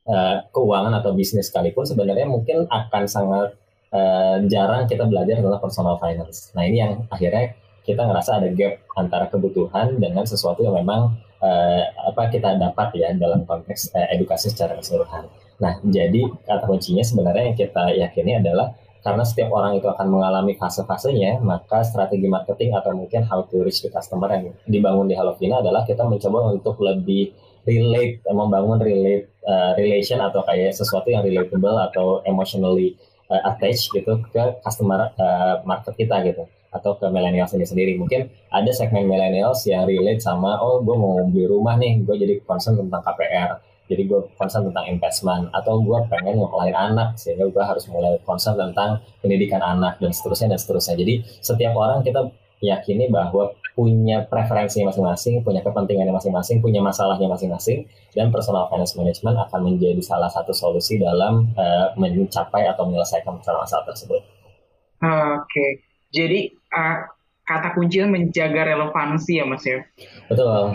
uh, 0.10 0.42
keuangan 0.50 0.94
atau 1.02 1.14
bisnis 1.14 1.54
sekalipun 1.54 1.86
sebenarnya 1.86 2.26
mungkin 2.26 2.66
akan 2.66 3.04
sangat 3.06 3.54
uh, 3.94 4.42
jarang 4.50 4.90
kita 4.90 5.06
belajar 5.06 5.42
tentang 5.42 5.62
personal 5.62 6.02
finance. 6.02 6.50
Nah, 6.58 6.64
ini 6.66 6.78
yang 6.82 6.94
akhirnya 7.14 7.54
kita 7.86 8.02
ngerasa 8.02 8.42
ada 8.42 8.50
gap 8.50 8.82
antara 8.98 9.30
kebutuhan 9.30 10.02
dengan 10.02 10.26
sesuatu 10.26 10.66
yang 10.66 10.74
memang 10.74 11.14
uh, 11.38 11.84
apa 12.10 12.34
kita 12.34 12.58
dapat 12.58 12.98
ya 12.98 13.14
dalam 13.14 13.46
konteks 13.46 13.94
uh, 13.94 14.10
edukasi 14.10 14.50
secara 14.50 14.74
keseluruhan. 14.82 15.30
Nah, 15.62 15.80
jadi 15.86 16.26
kata 16.44 16.66
kuncinya 16.68 17.06
sebenarnya 17.06 17.54
yang 17.54 17.58
kita 17.58 17.84
yakini 17.96 18.42
adalah 18.42 18.76
karena 19.06 19.22
setiap 19.22 19.54
orang 19.54 19.78
itu 19.78 19.86
akan 19.86 20.08
mengalami 20.10 20.58
fase-fasenya, 20.58 21.38
maka 21.46 21.86
strategi 21.86 22.26
marketing 22.26 22.74
atau 22.74 22.90
mungkin 22.90 23.22
how 23.30 23.46
to 23.46 23.62
reach 23.62 23.86
the 23.86 23.94
customer 23.94 24.26
yang 24.34 24.50
dibangun 24.66 25.06
di 25.06 25.14
Halovina 25.14 25.62
adalah 25.62 25.86
kita 25.86 26.02
mencoba 26.10 26.50
untuk 26.50 26.82
lebih 26.82 27.30
relate, 27.66 28.22
membangun 28.30 28.80
relate 28.80 29.30
uh, 29.46 29.74
relation 29.76 30.22
atau 30.22 30.46
kayak 30.46 30.72
sesuatu 30.74 31.10
yang 31.10 31.26
relatable 31.26 31.76
atau 31.92 32.22
emotionally 32.24 32.96
uh, 33.30 33.42
attached 33.52 33.92
gitu 33.92 34.22
ke 34.30 34.44
customer 34.62 35.12
uh, 35.18 35.62
market 35.66 35.94
kita 35.98 36.22
gitu 36.26 36.46
atau 36.72 36.92
ke 37.00 37.08
millennials 37.10 37.52
ini 37.58 37.66
sendiri. 37.66 37.94
Mungkin 37.98 38.30
ada 38.52 38.72
segmen 38.72 39.08
millennials 39.08 39.64
yang 39.66 39.88
relate 39.88 40.22
sama, 40.22 40.60
oh 40.60 40.84
gue 40.84 40.96
mau 40.96 41.24
beli 41.26 41.48
rumah 41.48 41.80
nih, 41.80 42.04
gue 42.04 42.16
jadi 42.20 42.34
concern 42.44 42.78
tentang 42.80 43.02
KPR 43.02 43.76
jadi 43.86 44.02
gue 44.10 44.20
concern 44.38 44.66
tentang 44.70 44.86
investment 44.90 45.54
atau 45.54 45.78
gue 45.78 46.00
pengen 46.10 46.42
ngelain 46.42 46.74
anak 46.74 47.14
sehingga 47.22 47.46
gue 47.46 47.64
harus 47.64 47.86
mulai 47.90 48.18
concern 48.26 48.58
tentang 48.58 49.02
pendidikan 49.22 49.62
anak 49.62 50.02
dan 50.02 50.10
seterusnya 50.10 50.58
dan 50.58 50.60
seterusnya 50.60 50.96
jadi 50.98 51.14
setiap 51.42 51.74
orang 51.78 52.02
kita 52.02 52.26
yakini 52.64 53.12
bahwa 53.12 53.52
punya 53.76 54.24
preferensi 54.24 54.80
masing-masing, 54.88 55.44
punya 55.44 55.60
kepentingannya 55.60 56.16
masing-masing, 56.16 56.64
punya 56.64 56.80
masalahnya 56.80 57.28
masing-masing, 57.28 57.84
dan 58.16 58.32
personal 58.32 58.72
finance 58.72 58.96
management 58.96 59.36
akan 59.36 59.60
menjadi 59.68 60.00
salah 60.00 60.32
satu 60.32 60.56
solusi 60.56 60.96
dalam 60.96 61.52
uh, 61.60 61.92
mencapai 62.00 62.72
atau 62.72 62.88
menyelesaikan 62.88 63.36
masalah-masalah 63.36 63.84
tersebut. 63.92 64.24
Oke, 65.04 65.44
okay. 65.44 65.70
jadi 66.16 66.56
uh, 66.72 67.04
kata 67.44 67.76
kuncinya 67.76 68.16
menjaga 68.16 68.64
relevansi 68.64 69.44
ya 69.44 69.46
mas 69.46 69.68
ya? 69.68 69.84
Betul. 70.32 70.72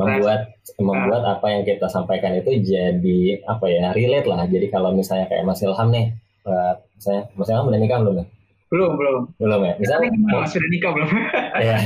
Membuat 0.00 0.56
membuat 0.80 1.22
apa 1.22 1.46
yang 1.52 1.62
kita 1.68 1.86
sampaikan 1.92 2.34
itu 2.40 2.56
jadi 2.64 3.44
apa 3.44 3.68
ya 3.68 3.92
relate 3.92 4.26
lah. 4.26 4.48
Jadi 4.48 4.72
kalau 4.72 4.96
misalnya 4.96 5.28
kayak 5.28 5.46
Mas 5.46 5.62
Ilham 5.62 5.92
nih 5.92 6.16
uh, 6.48 6.74
misalnya 6.96 7.22
Mas 7.36 7.48
Ilham 7.52 7.68
udah 7.68 7.78
nikah 7.78 8.00
belum 8.00 8.16
ya 8.16 8.26
belum 8.70 8.90
belum. 8.96 9.20
Belum 9.36 9.60
ya? 9.66 9.74
Misalnya 9.82 10.08
mau, 10.14 10.46
sudah 10.46 10.70
nikah 10.70 10.90
belum. 10.94 11.08
Ya 11.60 11.76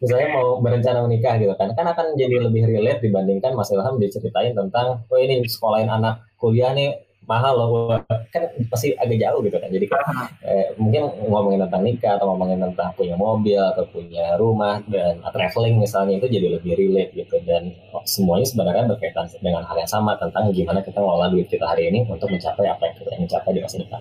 misalnya 0.00 0.28
mau 0.32 0.56
berencana 0.64 1.04
menikah 1.04 1.36
gitu 1.36 1.52
kan 1.60 1.76
kan 1.76 1.86
akan 1.92 2.16
jadi 2.16 2.40
lebih 2.40 2.64
relate 2.72 3.04
dibandingkan 3.04 3.52
Mas 3.52 3.68
Ilham 3.68 4.00
diceritain 4.00 4.56
tentang 4.56 5.04
oh 5.04 5.18
ini 5.20 5.44
sekolahin 5.44 5.92
anak 5.92 6.24
kuliah 6.40 6.72
nih 6.72 6.96
mahal 7.28 7.54
loh 7.54 7.68
kan 8.08 8.42
pasti 8.72 8.90
agak 8.98 9.22
jauh 9.22 9.38
gitu 9.46 9.54
kan 9.60 9.70
jadi 9.70 9.86
kan 9.86 10.00
eh, 10.42 10.74
mungkin 10.80 11.14
ngomongin 11.30 11.62
tentang 11.68 11.82
nikah 11.86 12.18
atau 12.18 12.32
ngomongin 12.34 12.58
tentang 12.58 12.90
punya 12.98 13.14
mobil 13.14 13.60
atau 13.60 13.86
punya 13.86 14.34
rumah 14.34 14.82
dan 14.90 15.22
traveling 15.30 15.78
misalnya 15.78 16.18
itu 16.18 16.26
jadi 16.26 16.58
lebih 16.58 16.74
relate 16.74 17.14
gitu. 17.14 17.38
Dan 17.46 17.70
semuanya 18.08 18.46
sebenarnya 18.48 18.88
berkaitan 18.90 19.30
dengan 19.38 19.62
hal 19.62 19.78
yang 19.78 19.90
sama 19.90 20.18
tentang 20.18 20.50
gimana 20.50 20.82
kita 20.82 20.98
ngelola 20.98 21.30
duit 21.30 21.46
kita 21.46 21.68
hari 21.70 21.92
ini 21.92 22.02
untuk 22.08 22.26
mencapai 22.26 22.66
apa 22.66 22.82
yang 22.88 22.94
kita 22.98 23.10
ingin 23.14 23.28
capai 23.30 23.50
di 23.54 23.60
masa 23.62 23.76
depan. 23.78 24.00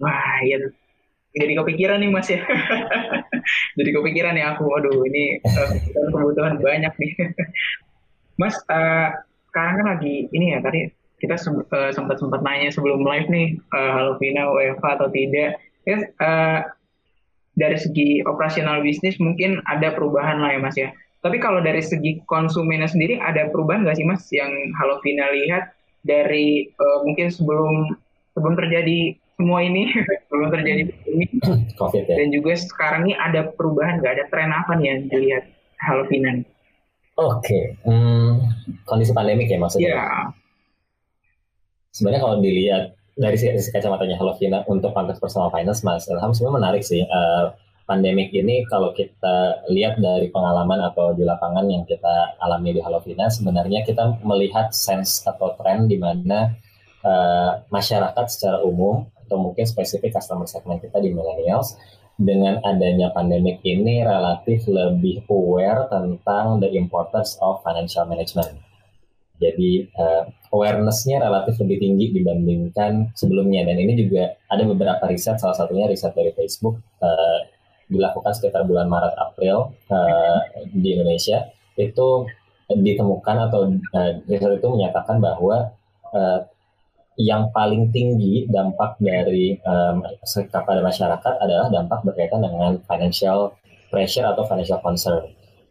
Wah 0.00 0.40
iya 0.46 0.56
jadi 1.36 1.52
kepikiran 1.60 2.00
nih 2.00 2.10
mas 2.10 2.28
ya. 2.32 2.40
Jadi 3.78 3.90
kepikiran 3.92 4.34
ya 4.40 4.56
aku. 4.56 4.64
Aduh 4.72 5.04
ini 5.04 5.36
uh, 5.44 5.70
kebutuhan 6.08 6.56
banyak 6.58 6.92
nih. 6.96 7.12
Mas 8.40 8.56
uh, 8.72 9.12
sekarang 9.52 9.84
kan 9.84 9.86
lagi 9.96 10.28
ini 10.32 10.56
ya 10.56 10.64
tadi 10.64 10.88
kita 11.20 11.36
uh, 11.36 11.92
sempat 11.92 12.20
sempat 12.20 12.40
nanya 12.40 12.72
sebelum 12.72 13.04
live 13.04 13.28
nih 13.28 13.56
uh, 13.72 13.90
halo 14.00 14.12
Vina 14.16 14.48
UEFA 14.48 14.96
atau 14.96 15.12
tidak. 15.12 15.60
Ya 15.84 15.96
uh, 16.20 16.60
dari 17.56 17.76
segi 17.80 18.20
operasional 18.24 18.84
bisnis 18.84 19.16
mungkin 19.20 19.60
ada 19.68 19.92
perubahan 19.92 20.40
lah 20.40 20.56
ya 20.56 20.60
mas 20.60 20.76
ya. 20.76 20.88
Tapi 21.20 21.36
kalau 21.40 21.60
dari 21.60 21.80
segi 21.84 22.20
konsumennya 22.28 22.88
sendiri 22.88 23.20
ada 23.20 23.48
perubahan 23.52 23.84
nggak 23.84 23.96
sih 24.00 24.08
mas 24.08 24.24
yang 24.32 24.52
halo 24.80 25.00
Vina 25.04 25.28
lihat 25.32 25.72
dari 26.04 26.68
uh, 26.80 27.04
mungkin 27.04 27.28
sebelum 27.28 27.92
sebelum 28.36 28.56
terjadi 28.56 29.16
semua 29.36 29.60
ini 29.62 29.92
sebelum 30.28 30.48
terjadi 30.52 30.82
ini 31.06 31.24
COVID 31.76 32.04
ya. 32.08 32.16
dan 32.16 32.28
juga 32.32 32.52
sekarang 32.56 33.08
ini 33.08 33.14
ada 33.14 33.52
perubahan 33.52 34.00
nggak 34.00 34.14
ada 34.16 34.24
tren 34.32 34.50
apa 34.50 34.72
nih 34.80 34.86
yang 34.90 35.00
dilihat 35.12 35.44
halo 35.84 36.04
Vina 36.08 36.42
Oke, 37.16 37.48
okay. 37.48 37.64
hmm, 37.88 38.44
kondisi 38.84 39.16
pandemik 39.16 39.48
ya 39.48 39.56
maksudnya. 39.56 39.96
Yeah 39.96 40.36
sebenarnya 41.96 42.20
kalau 42.20 42.36
dilihat 42.44 42.92
dari 43.16 43.36
sisi 43.40 43.72
kacamatanya 43.72 44.20
Halovina 44.20 44.60
untuk 44.68 44.92
konteks 44.92 45.16
personal 45.16 45.48
finance, 45.48 45.80
Mas 45.80 46.04
Ilham 46.12 46.36
sebenarnya 46.36 46.56
menarik 46.60 46.82
sih. 46.84 47.00
Uh, 47.08 47.56
pandemik 47.86 48.34
ini 48.34 48.66
kalau 48.66 48.90
kita 48.90 49.62
lihat 49.70 49.96
dari 50.02 50.26
pengalaman 50.34 50.82
atau 50.90 51.14
di 51.14 51.22
lapangan 51.22 51.70
yang 51.70 51.86
kita 51.86 52.36
alami 52.42 52.76
di 52.76 52.82
Halovina, 52.84 53.32
sebenarnya 53.32 53.86
kita 53.88 54.20
melihat 54.26 54.74
sense 54.74 55.24
atau 55.24 55.54
tren 55.56 55.88
di 55.88 55.96
mana 55.96 56.52
uh, 57.06 57.62
masyarakat 57.72 58.26
secara 58.28 58.60
umum 58.60 59.06
atau 59.26 59.42
mungkin 59.42 59.66
spesifik 59.66 60.14
customer 60.14 60.46
segment 60.46 60.78
kita 60.78 61.02
di 61.02 61.10
millennials 61.10 61.74
dengan 62.16 62.64
adanya 62.64 63.12
pandemik 63.12 63.60
ini 63.60 64.00
relatif 64.00 64.64
lebih 64.64 65.28
aware 65.28 65.84
tentang 65.92 66.64
the 66.64 66.70
importance 66.72 67.36
of 67.44 67.60
financial 67.60 68.08
management. 68.08 68.56
Jadi 69.36 69.84
uh, 70.00 70.24
awareness-nya 70.48 71.20
relatif 71.20 71.60
lebih 71.60 71.76
tinggi 71.76 72.16
dibandingkan 72.16 73.12
sebelumnya. 73.12 73.68
Dan 73.68 73.76
ini 73.76 73.92
juga 74.00 74.32
ada 74.48 74.64
beberapa 74.64 75.04
riset 75.12 75.36
salah 75.36 75.52
satunya 75.52 75.84
riset 75.84 76.16
dari 76.16 76.32
Facebook 76.32 76.80
uh, 77.04 77.40
dilakukan 77.92 78.32
sekitar 78.32 78.64
bulan 78.64 78.88
Maret 78.88 79.12
April 79.20 79.76
uh, 79.92 80.40
di 80.72 80.96
Indonesia. 80.96 81.52
Itu 81.76 82.24
ditemukan 82.72 83.36
atau 83.52 83.68
uh, 83.68 84.12
riset 84.24 84.56
itu 84.56 84.68
menyatakan 84.72 85.20
bahwa 85.20 85.76
uh, 86.16 86.40
yang 87.16 87.48
paling 87.52 87.88
tinggi 87.92 88.44
dampak 88.52 89.00
dari 89.00 89.56
um, 89.64 90.04
kepada 90.24 90.80
masyarakat 90.84 91.34
adalah 91.40 91.72
dampak 91.72 92.04
berkaitan 92.04 92.44
dengan 92.44 92.76
financial 92.84 93.56
pressure 93.88 94.28
atau 94.28 94.44
financial 94.44 94.80
concern 94.84 95.24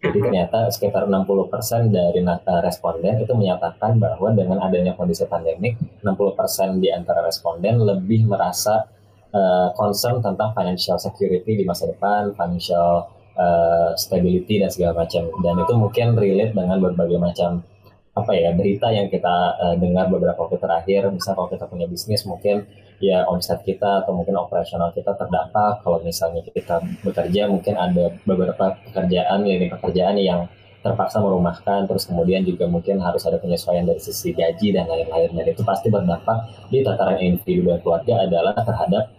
jadi 0.06 0.20
ternyata 0.22 0.70
sekitar 0.70 1.10
60% 1.10 1.90
dari 1.90 2.22
responden 2.62 3.26
itu 3.26 3.34
menyatakan 3.34 3.98
bahwa 3.98 4.30
dengan 4.38 4.62
adanya 4.62 4.94
kondisi 4.94 5.26
pandemik, 5.26 5.82
60% 6.06 6.78
di 6.78 6.94
antara 6.94 7.26
responden 7.26 7.82
lebih 7.82 8.30
merasa 8.30 8.86
uh, 9.34 9.74
concern 9.74 10.22
tentang 10.22 10.54
financial 10.54 11.02
security 11.02 11.58
di 11.58 11.66
masa 11.66 11.90
depan, 11.90 12.38
financial 12.38 13.10
uh, 13.34 13.98
stability 13.98 14.62
dan 14.62 14.70
segala 14.70 15.06
macam. 15.06 15.26
Dan 15.42 15.56
itu 15.66 15.74
mungkin 15.74 16.08
relate 16.14 16.54
dengan 16.54 16.78
berbagai 16.86 17.18
macam 17.18 17.66
apa 18.16 18.32
ya 18.32 18.56
berita 18.56 18.88
yang 18.96 19.12
kita 19.12 19.60
uh, 19.60 19.76
dengar 19.76 20.08
beberapa 20.08 20.48
waktu 20.48 20.56
terakhir. 20.56 21.12
Misalnya 21.12 21.36
kalau 21.36 21.50
kita 21.52 21.66
punya 21.68 21.86
bisnis 21.92 22.24
mungkin 22.24 22.64
ya 23.04 23.28
omset 23.28 23.60
kita 23.68 24.04
atau 24.04 24.16
mungkin 24.16 24.40
operasional 24.40 24.96
kita 24.96 25.12
terdampak 25.20 25.84
kalau 25.84 26.00
misalnya 26.00 26.40
kita 26.48 26.80
bekerja 27.04 27.52
mungkin 27.52 27.76
ada 27.76 28.16
beberapa 28.24 28.80
pekerjaan 28.88 29.44
lini 29.44 29.68
pekerjaan 29.68 30.16
yang 30.16 30.48
terpaksa 30.80 31.18
merumahkan 31.18 31.90
terus 31.90 32.06
kemudian 32.06 32.46
juga 32.46 32.70
mungkin 32.70 33.02
harus 33.02 33.26
ada 33.26 33.42
penyesuaian 33.42 33.90
dari 33.90 33.98
sisi 33.98 34.32
gaji 34.32 34.70
dan 34.70 34.86
lain-lain 34.86 35.34
dan 35.34 35.46
itu 35.50 35.66
pasti 35.66 35.90
berdampak 35.90 36.46
di 36.70 36.86
tataran 36.86 37.18
individu 37.18 37.74
dan 37.74 37.82
keluarga 37.82 38.14
adalah 38.24 38.54
terhadap 38.54 39.10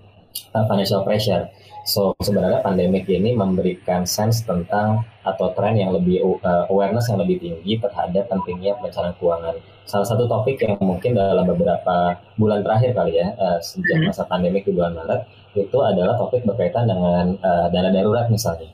financial 0.53 1.05
pressure 1.05 1.49
So 1.87 2.19
sebenarnya 2.19 2.67
pandemik 2.67 3.07
ini 3.07 3.39
memberikan 3.39 4.03
sense 4.03 4.43
tentang 4.43 5.07
atau 5.23 5.55
tren 5.55 5.79
yang 5.79 5.95
lebih 5.95 6.19
uh, 6.43 6.67
awareness 6.67 7.07
yang 7.07 7.23
lebih 7.23 7.39
tinggi 7.39 7.79
terhadap 7.79 8.27
pentingnya 8.27 8.75
perencanaan 8.83 9.15
keuangan. 9.23 9.55
Salah 9.87 10.03
satu 10.03 10.27
topik 10.27 10.59
yang 10.67 10.75
mungkin 10.83 11.15
dalam 11.15 11.47
beberapa 11.47 12.19
bulan 12.35 12.67
terakhir 12.67 12.91
kali 12.91 13.23
ya 13.23 13.31
uh, 13.39 13.63
sejak 13.63 14.03
hmm. 14.03 14.11
masa 14.11 14.27
pandemik 14.27 14.67
di 14.67 14.75
bulan 14.75 14.99
Maret 14.99 15.31
itu 15.55 15.79
adalah 15.79 16.19
topik 16.19 16.43
berkaitan 16.43 16.91
dengan 16.91 17.39
uh, 17.39 17.71
dana 17.71 17.95
darurat 17.95 18.27
misalnya. 18.35 18.67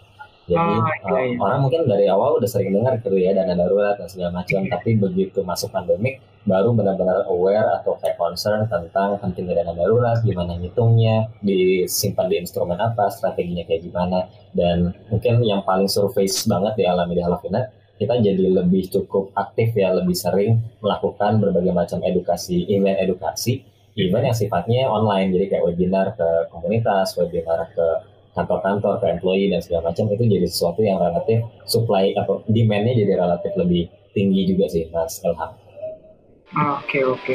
Jadi 0.43 0.59
oh, 0.59 0.83
iya, 0.83 1.21
iya. 1.23 1.39
orang 1.39 1.61
mungkin 1.63 1.87
dari 1.87 2.11
awal 2.11 2.43
udah 2.43 2.51
sering 2.51 2.75
dengar 2.75 2.99
gitu 2.99 3.15
ya 3.15 3.31
dana 3.31 3.55
darurat 3.55 3.95
dan 3.95 4.11
segala 4.11 4.43
macam, 4.43 4.67
tapi 4.67 4.99
begitu 4.99 5.47
masuk 5.47 5.71
pandemik 5.71 6.19
baru 6.43 6.75
benar-benar 6.75 7.23
aware 7.31 7.79
atau 7.79 7.95
kayak 8.03 8.19
concern 8.19 8.67
tentang 8.67 9.15
pentingnya 9.23 9.63
dana 9.63 9.79
darurat, 9.79 10.19
gimana 10.27 10.59
ngitungnya, 10.59 11.31
disimpan 11.39 12.27
di 12.27 12.37
instrumen 12.43 12.75
apa, 12.83 13.07
strateginya 13.15 13.63
kayak 13.63 13.87
gimana, 13.87 14.27
dan 14.51 14.91
mungkin 15.07 15.39
yang 15.47 15.63
paling 15.63 15.87
surface 15.87 16.43
banget 16.51 16.83
di 16.83 16.85
alam 16.91 17.07
di 17.07 17.23
Halafinat, 17.23 17.71
kita 18.03 18.19
jadi 18.19 18.59
lebih 18.59 18.91
cukup 18.91 19.31
aktif 19.39 19.79
ya, 19.79 19.95
lebih 19.95 20.19
sering 20.19 20.59
melakukan 20.83 21.39
berbagai 21.39 21.71
macam 21.71 21.99
edukasi, 22.03 22.67
event 22.67 22.99
edukasi. 22.99 23.63
Event 23.93 24.33
yang 24.33 24.39
sifatnya 24.41 24.89
online 24.89 25.37
jadi 25.37 25.53
kayak 25.53 25.65
webinar 25.69 26.17
ke 26.17 26.49
komunitas 26.49 27.13
webinar 27.13 27.69
ke 27.77 27.87
kantor-kantor 28.33 29.01
ke 29.01 29.07
employee 29.13 29.53
dan 29.53 29.61
segala 29.61 29.93
macam 29.93 30.09
itu 30.09 30.25
jadi 30.25 30.47
sesuatu 30.49 30.81
yang 30.81 30.97
relatif 30.97 31.45
supply 31.69 32.17
atau 32.17 32.41
demandnya 32.49 32.97
jadi 32.97 33.21
relatif 33.21 33.53
lebih 33.57 33.93
tinggi 34.17 34.49
juga 34.49 34.69
sih 34.69 34.89
mas 34.93 35.21
Ilham. 35.25 35.53
Oke 36.53 37.01
oke. 37.05 37.35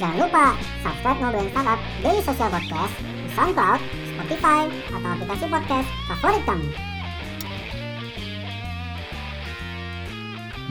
Jangan 0.00 0.16
lupa 0.16 0.56
subscribe 0.80 1.18
Ngobrolin 1.20 1.52
Startup 1.52 1.80
Daily 2.00 2.22
Social 2.24 2.48
Podcast 2.48 2.94
di 3.04 3.28
SoundCloud, 3.36 3.80
Spotify, 4.16 4.60
atau 4.96 5.08
aplikasi 5.12 5.44
podcast 5.44 5.88
favorit 6.08 6.42
kamu. 6.48 6.68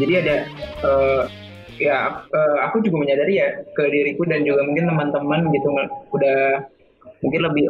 Jadi 0.02 0.14
ada 0.26 0.38
uh, 0.82 1.24
ya 1.80 2.28
uh, 2.28 2.58
aku 2.68 2.84
juga 2.84 3.08
menyadari 3.08 3.40
ya 3.40 3.48
ke 3.74 3.84
diriku 3.88 4.28
dan 4.28 4.44
juga 4.44 4.68
mungkin 4.68 4.92
teman-teman 4.92 5.48
gitu 5.56 5.68
udah 6.14 6.40
mungkin 7.24 7.42
lebih 7.48 7.66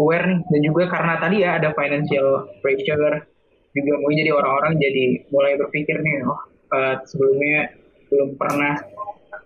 aware 0.00 0.24
nih. 0.26 0.38
Dan 0.48 0.60
juga 0.64 0.82
karena 0.88 1.14
tadi 1.20 1.36
ya 1.44 1.60
ada 1.60 1.70
financial 1.76 2.48
pressure 2.64 3.24
juga 3.70 3.92
mungkin 4.02 4.16
jadi 4.26 4.32
orang-orang 4.34 4.82
jadi 4.82 5.04
mulai 5.30 5.54
berpikir 5.54 6.02
nih 6.02 6.26
oh 6.26 6.40
uh, 6.74 6.94
sebelumnya 7.06 7.70
belum 8.10 8.34
pernah 8.34 8.82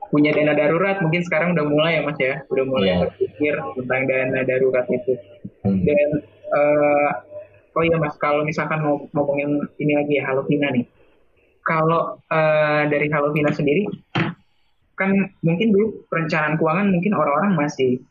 punya 0.09 0.33
dana 0.33 0.55
darurat. 0.57 1.03
Mungkin 1.03 1.23
sekarang 1.27 1.59
udah 1.59 1.67
mulai 1.67 2.01
ya 2.01 2.03
mas 2.07 2.19
ya. 2.23 2.35
Udah 2.49 2.65
mulai 2.65 2.89
yeah. 2.95 3.01
berpikir 3.05 3.55
tentang 3.83 4.01
dana 4.09 4.41
darurat 4.47 4.87
itu. 4.89 5.15
Hmm. 5.65 5.81
dan 5.81 6.09
uh, 6.53 7.11
oh 7.73 7.83
iya 7.89 7.97
mas 7.97 8.13
kalau 8.21 8.45
misalkan 8.45 8.85
mau 8.85 9.01
ngomongin 9.17 9.65
ini 9.81 9.97
lagi 9.97 10.13
ya 10.21 10.29
Halo 10.29 10.45
Vina 10.45 10.69
nih. 10.73 10.85
Kalau 11.65 12.21
uh, 12.21 12.83
dari 12.85 13.09
Halo 13.09 13.33
Vina 13.33 13.49
sendiri 13.49 13.89
kan 14.95 15.11
mungkin 15.43 15.75
dulu 15.75 16.07
perencanaan 16.11 16.55
keuangan 16.59 16.91
mungkin 16.91 17.13
orang-orang 17.15 17.53
masih 17.59 18.03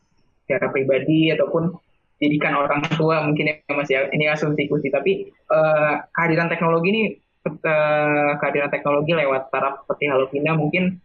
secara 0.43 0.71
pribadi 0.71 1.31
ataupun 1.31 1.71
didikan 2.19 2.55
orang 2.55 2.83
tua 2.95 3.23
mungkin 3.27 3.51
ya 3.51 3.73
masih 3.73 4.07
ini 4.15 4.31
asumsiku 4.31 4.79
sih 4.79 4.91
tapi 4.91 5.31
uh, 5.51 6.03
kehadiran 6.15 6.47
teknologi 6.47 6.87
ini 6.91 7.03
uh, 7.47 8.31
kehadiran 8.39 8.71
teknologi 8.71 9.11
lewat 9.11 9.51
taraf 9.51 9.83
seperti 9.83 10.07
Halo 10.07 10.31
Vina 10.31 10.55
mungkin 10.55 10.99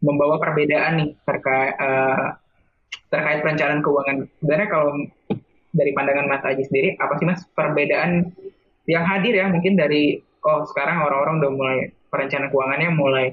membawa 0.00 0.40
perbedaan 0.42 0.98
nih 0.98 1.08
terkait 1.22 1.74
uh, 1.78 2.34
terkait 3.10 3.42
perencanaan 3.42 3.82
keuangan. 3.84 4.26
Sebenarnya 4.40 4.68
kalau 4.70 4.90
dari 5.70 5.90
pandangan 5.94 6.26
Mas 6.26 6.42
Aji 6.42 6.66
sendiri 6.66 6.98
apa 6.98 7.14
sih 7.18 7.26
Mas 7.26 7.42
perbedaan 7.54 8.34
yang 8.90 9.06
hadir 9.06 9.38
ya 9.38 9.46
mungkin 9.46 9.78
dari 9.78 10.18
oh 10.42 10.66
sekarang 10.66 11.04
orang-orang 11.04 11.38
udah 11.44 11.52
mulai 11.52 11.78
perencanaan 12.10 12.50
keuangannya 12.50 12.90
mulai 12.90 13.26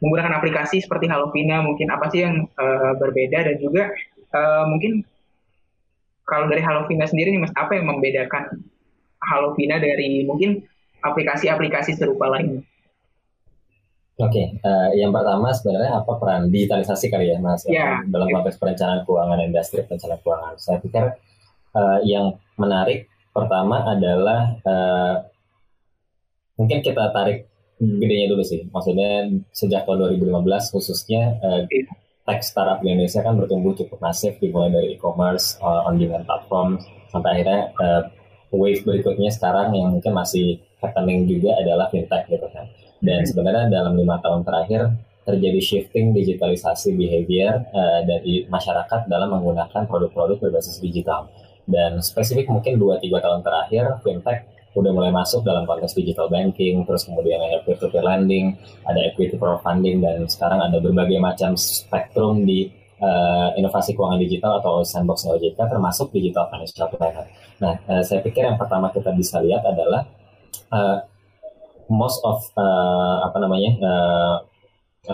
menggunakan 0.00 0.40
aplikasi 0.40 0.80
seperti 0.80 1.06
Halovina 1.06 1.60
mungkin 1.60 1.92
apa 1.92 2.08
sih 2.08 2.24
yang 2.24 2.48
uh, 2.56 2.92
berbeda 2.96 3.44
dan 3.52 3.56
juga 3.60 3.92
uh, 4.32 4.64
mungkin 4.66 5.04
kalau 6.24 6.48
dari 6.48 6.64
Halovina 6.64 7.04
sendiri 7.04 7.36
nih 7.36 7.42
mas 7.44 7.52
apa 7.52 7.76
yang 7.76 7.86
membedakan 7.88 8.64
Halovina 9.20 9.76
dari 9.76 10.24
mungkin 10.24 10.64
aplikasi-aplikasi 11.04 11.96
serupa 11.96 12.32
lain? 12.32 12.64
Oke, 14.20 14.36
okay, 14.36 14.46
uh, 14.64 14.92
yang 14.92 15.16
pertama 15.16 15.48
sebenarnya 15.48 15.96
apa 15.96 16.12
peran 16.20 16.52
digitalisasi 16.52 17.08
kali 17.08 17.32
ya 17.32 17.40
mas 17.40 17.64
yeah. 17.64 18.04
dalam 18.04 18.28
konteks 18.28 18.60
perencanaan 18.60 19.04
keuangan 19.08 19.40
industri 19.40 19.80
perencanaan 19.80 20.20
keuangan. 20.20 20.54
Saya 20.60 20.76
pikir 20.76 21.16
uh, 21.72 21.98
yang 22.04 22.36
menarik 22.60 23.08
pertama 23.32 23.80
adalah 23.88 24.60
uh, 24.64 25.24
mungkin 26.60 26.84
kita 26.84 27.16
tarik 27.16 27.49
gedenya 27.80 28.26
dulu 28.28 28.44
sih. 28.44 28.68
Maksudnya 28.68 29.32
sejak 29.56 29.88
tahun 29.88 30.20
2015 30.20 30.72
khususnya 30.76 31.40
uh, 31.40 31.64
tech 32.28 32.44
startup 32.44 32.84
di 32.84 32.92
Indonesia 32.92 33.24
kan 33.24 33.34
bertumbuh 33.40 33.72
cukup 33.72 33.98
masif 34.04 34.36
dimulai 34.38 34.70
dari 34.70 34.88
e-commerce, 34.94 35.56
uh, 35.64 35.88
on-demand 35.88 36.28
platform 36.28 36.76
sampai 37.08 37.40
akhirnya 37.40 37.60
uh, 37.80 38.02
wave 38.52 38.84
berikutnya 38.84 39.32
sekarang 39.32 39.72
yang 39.72 39.96
mungkin 39.96 40.12
masih 40.12 40.60
happening 40.84 41.24
juga 41.24 41.56
adalah 41.56 41.88
fintech 41.88 42.28
gitu 42.28 42.46
kan. 42.52 42.68
Dan 43.00 43.24
sebenarnya 43.24 43.72
dalam 43.72 43.96
lima 43.96 44.20
tahun 44.20 44.44
terakhir 44.44 44.92
terjadi 45.24 45.60
shifting 45.60 46.12
digitalisasi 46.12 46.92
behavior 46.96 47.64
uh, 47.72 48.04
dari 48.04 48.44
masyarakat 48.44 49.08
dalam 49.08 49.32
menggunakan 49.32 49.88
produk-produk 49.88 50.36
berbasis 50.36 50.84
digital. 50.84 51.32
Dan 51.64 52.02
spesifik 52.02 52.50
mungkin 52.50 52.76
2-3 52.76 53.24
tahun 53.24 53.40
terakhir, 53.46 53.84
fintech 54.02 54.42
udah 54.70 54.90
mulai 54.94 55.10
masuk 55.10 55.42
dalam 55.42 55.66
konteks 55.66 55.98
digital 55.98 56.30
banking, 56.30 56.86
terus 56.86 57.02
kemudian 57.02 57.42
ada 57.42 57.58
peer-to-peer 57.66 58.06
lending, 58.06 58.54
ada 58.86 59.02
equity 59.10 59.34
crowdfunding, 59.34 59.98
dan 59.98 60.26
sekarang 60.30 60.62
ada 60.62 60.78
berbagai 60.78 61.18
macam 61.18 61.58
spektrum 61.58 62.46
di 62.46 62.70
uh, 63.02 63.50
inovasi 63.58 63.98
keuangan 63.98 64.20
digital 64.20 64.62
atau 64.62 64.86
sandbox 64.86 65.26
OJK 65.26 65.58
termasuk 65.58 66.14
digital 66.14 66.46
financial 66.52 66.86
planner. 66.92 67.26
Nah, 67.58 67.74
uh, 67.90 68.02
saya 68.06 68.22
pikir 68.22 68.46
yang 68.46 68.60
pertama 68.60 68.94
kita 68.94 69.10
bisa 69.16 69.42
lihat 69.42 69.66
adalah 69.66 70.06
uh, 70.70 71.02
most 71.90 72.22
of 72.22 72.38
uh, 72.54 73.26
apa 73.26 73.38
namanya 73.42 73.70
uh, 73.82 74.36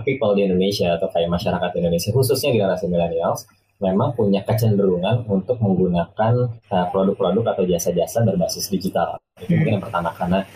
people 0.04 0.36
di 0.36 0.44
Indonesia 0.44 1.00
atau 1.00 1.08
kayak 1.08 1.32
masyarakat 1.32 1.70
Indonesia 1.80 2.12
khususnya 2.12 2.52
generasi 2.52 2.84
millennials 2.90 3.48
memang 3.76 4.16
punya 4.16 4.40
kecenderungan 4.40 5.28
untuk 5.28 5.60
menggunakan 5.60 6.48
uh, 6.72 6.86
produk-produk 6.88 7.52
atau 7.52 7.64
jasa-jasa 7.68 8.24
berbasis 8.24 8.72
digital. 8.72 9.20
Itu 9.36 9.52
mungkin 9.52 9.80
yang 9.80 9.84
pertama 9.84 10.10
karena 10.16 10.48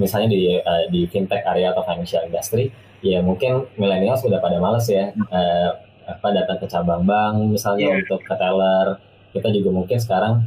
misalnya 0.00 0.32
di 0.32 0.56
uh, 0.56 0.88
di 0.88 1.04
fintech 1.04 1.44
area 1.44 1.76
atau 1.76 1.84
financial 1.84 2.24
industry, 2.24 2.72
ya 3.04 3.20
mungkin 3.20 3.68
milenial 3.76 4.16
sudah 4.16 4.40
pada 4.40 4.56
males 4.56 4.88
ya 4.88 5.12
uh, 5.12 5.70
apa 6.08 6.28
datang 6.34 6.58
ke 6.58 6.66
cabang 6.66 7.04
bank 7.04 7.52
misalnya 7.52 7.92
yeah. 7.92 8.00
untuk 8.00 8.20
ke 8.24 8.34
teller. 8.40 8.96
Kita 9.32 9.48
juga 9.52 9.70
mungkin 9.72 9.96
sekarang 9.96 10.44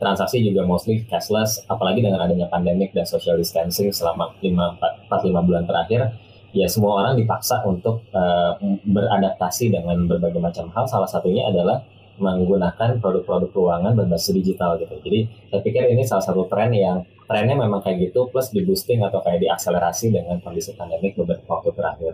transaksi 0.00 0.40
juga 0.40 0.64
mostly 0.64 1.04
cashless, 1.08 1.64
apalagi 1.68 2.00
dengan 2.00 2.24
adanya 2.24 2.48
pandemik 2.48 2.92
dan 2.96 3.04
social 3.04 3.36
distancing 3.36 3.92
selama 3.92 4.32
5 4.40 4.48
4 5.08 5.12
5 5.12 5.46
bulan 5.48 5.64
terakhir 5.68 6.12
ya 6.54 6.70
semua 6.70 7.02
orang 7.02 7.18
dipaksa 7.18 7.66
untuk 7.66 8.06
uh, 8.14 8.54
beradaptasi 8.86 9.74
dengan 9.74 10.06
berbagai 10.06 10.38
macam 10.38 10.70
hal. 10.70 10.86
Salah 10.86 11.10
satunya 11.10 11.50
adalah 11.50 11.82
menggunakan 12.14 13.02
produk-produk 13.02 13.50
keuangan 13.50 13.92
berbasis 13.98 14.38
digital 14.38 14.78
gitu. 14.78 14.94
Jadi 15.02 15.20
saya 15.50 15.60
pikir 15.66 15.82
ini 15.90 16.06
salah 16.06 16.22
satu 16.22 16.46
tren 16.46 16.70
yang 16.70 17.02
trennya 17.26 17.58
memang 17.58 17.82
kayak 17.82 18.10
gitu 18.10 18.30
plus 18.30 18.54
di 18.54 18.62
boosting 18.62 19.02
atau 19.02 19.18
kayak 19.18 19.42
diakselerasi 19.42 20.14
dengan 20.14 20.38
kondisi 20.38 20.78
pandemik 20.78 21.18
beberapa 21.18 21.58
waktu 21.58 21.74
terakhir. 21.74 22.12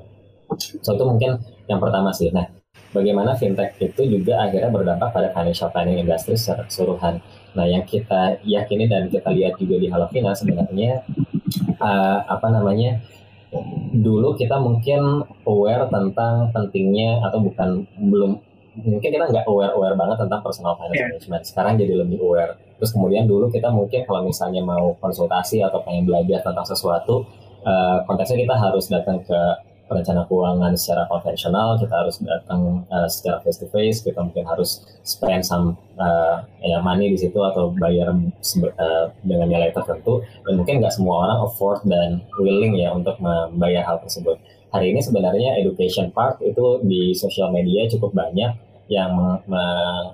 So 0.81 0.97
itu 0.97 1.05
mungkin 1.05 1.37
yang 1.69 1.79
pertama 1.79 2.11
sih. 2.17 2.33
Nah, 2.33 2.49
bagaimana 2.97 3.37
fintech 3.37 3.77
itu 3.79 4.03
juga 4.09 4.41
akhirnya 4.41 4.73
berdampak 4.73 5.13
pada 5.13 5.29
financial 5.37 5.69
planning 5.69 6.01
industry 6.01 6.35
secara 6.35 6.65
keseluruhan. 6.65 7.21
Nah, 7.55 7.67
yang 7.69 7.85
kita 7.85 8.41
yakini 8.47 8.89
dan 8.89 9.13
kita 9.13 9.31
lihat 9.31 9.61
juga 9.61 9.77
di 9.79 9.87
Halovina 9.93 10.33
sebenarnya 10.33 11.05
uh, 11.79 12.19
apa 12.25 12.49
namanya 12.51 13.03
dulu 13.91 14.39
kita 14.39 14.63
mungkin 14.63 15.27
aware 15.43 15.91
tentang 15.91 16.55
pentingnya 16.55 17.19
atau 17.27 17.43
bukan 17.43 17.83
belum 17.99 18.39
mungkin 18.79 19.11
kita 19.11 19.27
nggak 19.27 19.47
aware 19.51 19.75
aware 19.75 19.99
banget 19.99 20.23
tentang 20.23 20.41
personal 20.47 20.79
finance 20.79 20.95
yeah. 20.95 21.11
management 21.11 21.43
sekarang 21.43 21.75
jadi 21.75 21.95
lebih 22.07 22.23
aware 22.23 22.55
terus 22.79 22.95
kemudian 22.95 23.27
dulu 23.27 23.51
kita 23.51 23.69
mungkin 23.75 24.07
kalau 24.07 24.23
misalnya 24.23 24.63
mau 24.63 24.95
konsultasi 25.03 25.67
atau 25.67 25.83
pengen 25.83 26.07
belajar 26.07 26.47
tentang 26.47 26.63
sesuatu 26.63 27.27
uh, 27.67 28.07
konteksnya 28.07 28.47
kita 28.47 28.55
harus 28.55 28.87
datang 28.87 29.19
ke 29.27 29.41
perencana 29.91 30.23
keuangan 30.31 30.79
secara 30.79 31.11
konvensional 31.11 31.75
kita 31.83 31.91
harus 31.91 32.23
datang 32.23 32.87
uh, 32.95 33.11
secara 33.11 33.43
face 33.43 33.59
to 33.59 33.67
face 33.75 33.99
kita 34.07 34.23
mungkin 34.23 34.47
harus 34.47 34.87
spend 35.03 35.43
some 35.43 35.75
uh, 35.99 36.47
ya 36.63 36.79
money 36.79 37.11
di 37.11 37.19
situ 37.19 37.43
atau 37.43 37.75
bayar 37.75 38.15
uh, 38.15 39.07
dengan 39.27 39.47
nilai 39.51 39.75
tertentu. 39.75 40.23
Dan 40.47 40.63
mungkin 40.63 40.79
nggak 40.79 40.95
semua 40.95 41.27
orang 41.27 41.39
afford 41.43 41.83
dan 41.91 42.23
willing 42.39 42.79
ya 42.79 42.95
untuk 42.95 43.19
membayar 43.19 43.83
hal 43.83 43.99
tersebut. 44.07 44.39
Hari 44.71 44.95
ini 44.95 45.03
sebenarnya 45.03 45.59
education 45.59 46.15
part 46.15 46.39
itu 46.47 46.79
di 46.87 47.11
sosial 47.19 47.51
media 47.51 47.91
cukup 47.91 48.15
banyak 48.15 48.70
yang 48.91 49.15
me, 49.47 49.65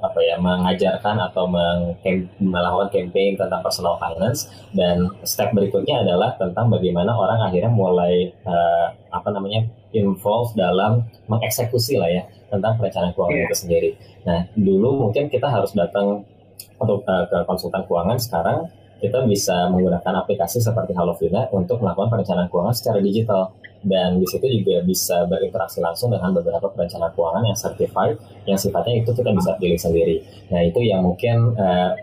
apa 0.05 0.21
ya 0.21 0.37
mengajarkan 0.37 1.17
atau 1.17 1.49
meng, 1.49 1.97
melakukan 2.37 2.93
campaign 2.93 3.33
tentang 3.41 3.65
personal 3.65 3.97
finance 3.97 4.53
dan 4.77 5.09
step 5.25 5.57
berikutnya 5.57 6.05
adalah 6.05 6.37
tentang 6.37 6.69
bagaimana 6.69 7.17
orang 7.17 7.41
akhirnya 7.41 7.73
mulai 7.73 8.29
uh, 8.45 8.93
apa 9.09 9.33
namanya 9.33 9.65
involve 9.97 10.53
dalam 10.53 11.09
mengeksekusi 11.25 11.97
lah 11.97 12.21
ya 12.21 12.23
tentang 12.53 12.77
perencanaan 12.77 13.17
keuangan 13.17 13.41
yeah. 13.41 13.49
itu 13.49 13.57
sendiri. 13.57 13.91
Nah 14.29 14.45
dulu 14.53 15.09
mungkin 15.09 15.33
kita 15.33 15.49
harus 15.49 15.73
datang 15.73 16.29
untuk 16.77 17.01
uh, 17.09 17.25
ke 17.33 17.39
konsultan 17.49 17.81
keuangan 17.89 18.21
sekarang 18.21 18.69
kita 19.01 19.25
bisa 19.25 19.73
menggunakan 19.73 20.21
aplikasi 20.21 20.61
seperti 20.61 20.93
Halovina 20.93 21.49
untuk 21.53 21.81
melakukan 21.81 22.12
perencanaan 22.12 22.49
keuangan 22.53 22.77
secara 22.77 23.01
digital 23.01 23.57
dan 23.87 24.18
di 24.18 24.27
situ 24.27 24.46
juga 24.51 24.83
bisa 24.83 25.22
berinteraksi 25.31 25.79
langsung 25.79 26.11
dengan 26.11 26.35
beberapa 26.35 26.66
perencana 26.75 27.14
keuangan 27.14 27.46
yang 27.46 27.59
certified 27.59 28.18
yang 28.44 28.59
sifatnya 28.59 29.07
itu 29.07 29.11
kita 29.14 29.31
bisa 29.31 29.55
pilih 29.57 29.79
sendiri. 29.79 30.16
Nah 30.51 30.61
itu 30.66 30.83
yang 30.83 31.07
mungkin 31.07 31.55
uh, 31.55 31.94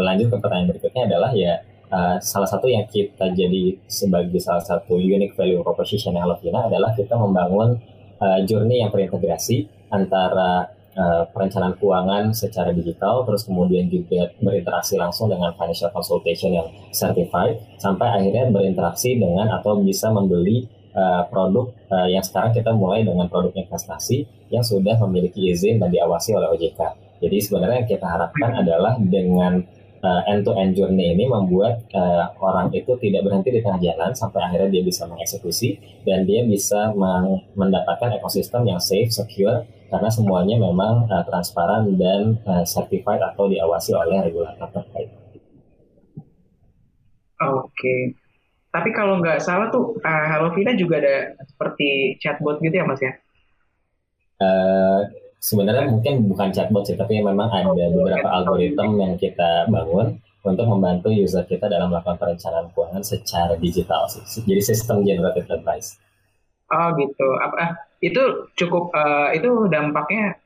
lanjut 0.00 0.32
ke 0.32 0.36
pertanyaan 0.40 0.72
berikutnya 0.72 1.02
adalah 1.12 1.30
ya 1.36 1.60
uh, 1.92 2.16
salah 2.24 2.48
satu 2.48 2.68
yang 2.68 2.88
kita 2.88 3.28
jadi 3.36 3.76
sebagai 3.84 4.40
salah 4.40 4.64
satu 4.64 4.96
unique 4.96 5.36
value 5.36 5.60
proposition 5.60 6.16
yang 6.16 6.24
Lovina 6.24 6.64
adalah 6.68 6.96
kita 6.96 7.12
membangun 7.12 7.76
uh, 8.20 8.40
journey 8.48 8.80
yang 8.80 8.88
terintegrasi 8.88 9.68
antara 9.92 10.72
uh, 10.96 11.24
perencanaan 11.32 11.76
keuangan 11.76 12.32
secara 12.36 12.72
digital, 12.76 13.24
terus 13.24 13.44
kemudian 13.44 13.88
juga 13.88 14.32
berinteraksi 14.40 15.00
langsung 15.00 15.32
dengan 15.32 15.52
financial 15.56 15.92
consultation 15.92 16.52
yang 16.52 16.68
certified, 16.92 17.60
sampai 17.80 18.08
akhirnya 18.20 18.52
berinteraksi 18.52 19.16
dengan 19.16 19.48
atau 19.52 19.80
bisa 19.80 20.12
membeli 20.12 20.68
uh, 20.94 21.22
produk 21.28 21.72
uh, 21.92 22.08
yang 22.08 22.24
sekarang 22.24 22.52
kita 22.56 22.70
mulai 22.72 23.04
dengan 23.04 23.28
produk 23.28 23.52
investasi 23.52 24.24
yang 24.48 24.64
sudah 24.64 24.96
memiliki 25.04 25.52
izin 25.52 25.80
dan 25.80 25.92
diawasi 25.92 26.36
oleh 26.36 26.48
OJK. 26.54 26.80
Jadi 27.18 27.36
sebenarnya 27.42 27.84
yang 27.84 27.90
kita 27.90 28.06
harapkan 28.06 28.50
adalah 28.54 28.94
dengan 28.96 29.60
uh, 30.02 30.22
end-to-end 30.30 30.78
journey 30.78 31.14
ini 31.14 31.26
membuat 31.26 31.82
uh, 31.94 32.30
orang 32.38 32.70
itu 32.70 32.94
tidak 33.02 33.26
berhenti 33.26 33.50
di 33.50 33.60
tengah 33.60 33.80
jalan 33.82 34.10
sampai 34.14 34.40
akhirnya 34.46 34.70
dia 34.70 34.82
bisa 34.86 35.02
mengeksekusi 35.10 35.78
dan 36.06 36.22
dia 36.24 36.46
bisa 36.46 36.94
mendapatkan 37.58 38.14
ekosistem 38.18 38.66
yang 38.70 38.78
safe, 38.78 39.10
secure 39.10 39.66
karena 39.88 40.08
semuanya 40.12 40.56
memang 40.60 41.08
uh, 41.08 41.24
transparan 41.24 41.96
dan 41.96 42.36
uh, 42.44 42.64
certified 42.68 43.24
atau 43.24 43.48
diawasi 43.48 43.96
oleh 43.96 44.20
regulator 44.20 44.68
terkait. 44.68 45.08
Oke. 47.38 48.27
Tapi 48.78 48.94
kalau 48.94 49.18
nggak 49.18 49.42
salah 49.42 49.74
tuh 49.74 49.98
uh, 50.06 50.26
Hello 50.30 50.54
Vina 50.54 50.70
juga 50.78 51.02
ada 51.02 51.34
seperti 51.42 52.14
chatbot 52.22 52.62
gitu 52.62 52.78
ya 52.78 52.86
Mas 52.86 53.02
ya? 53.02 53.10
Uh, 54.38 55.02
sebenarnya 55.42 55.90
mungkin 55.90 56.30
bukan 56.30 56.54
chatbot 56.54 56.86
sih, 56.86 56.94
tapi 56.94 57.18
memang 57.18 57.50
ada 57.50 57.74
beberapa 57.90 58.30
algoritma 58.30 58.86
yang 59.02 59.18
kita 59.18 59.66
bangun 59.66 60.22
untuk 60.46 60.66
membantu 60.70 61.10
user 61.10 61.42
kita 61.42 61.66
dalam 61.66 61.90
melakukan 61.90 62.22
perencanaan 62.22 62.70
keuangan 62.70 63.02
secara 63.02 63.58
digital 63.58 64.06
sih. 64.06 64.46
Jadi 64.46 64.62
sistem 64.62 65.02
generated 65.02 65.50
advice. 65.50 65.98
Oh 66.70 66.94
gitu. 66.94 67.28
Apa 67.42 67.82
itu 67.98 68.46
cukup 68.54 68.94
uh, 68.94 69.34
itu 69.34 69.66
dampaknya 69.66 70.38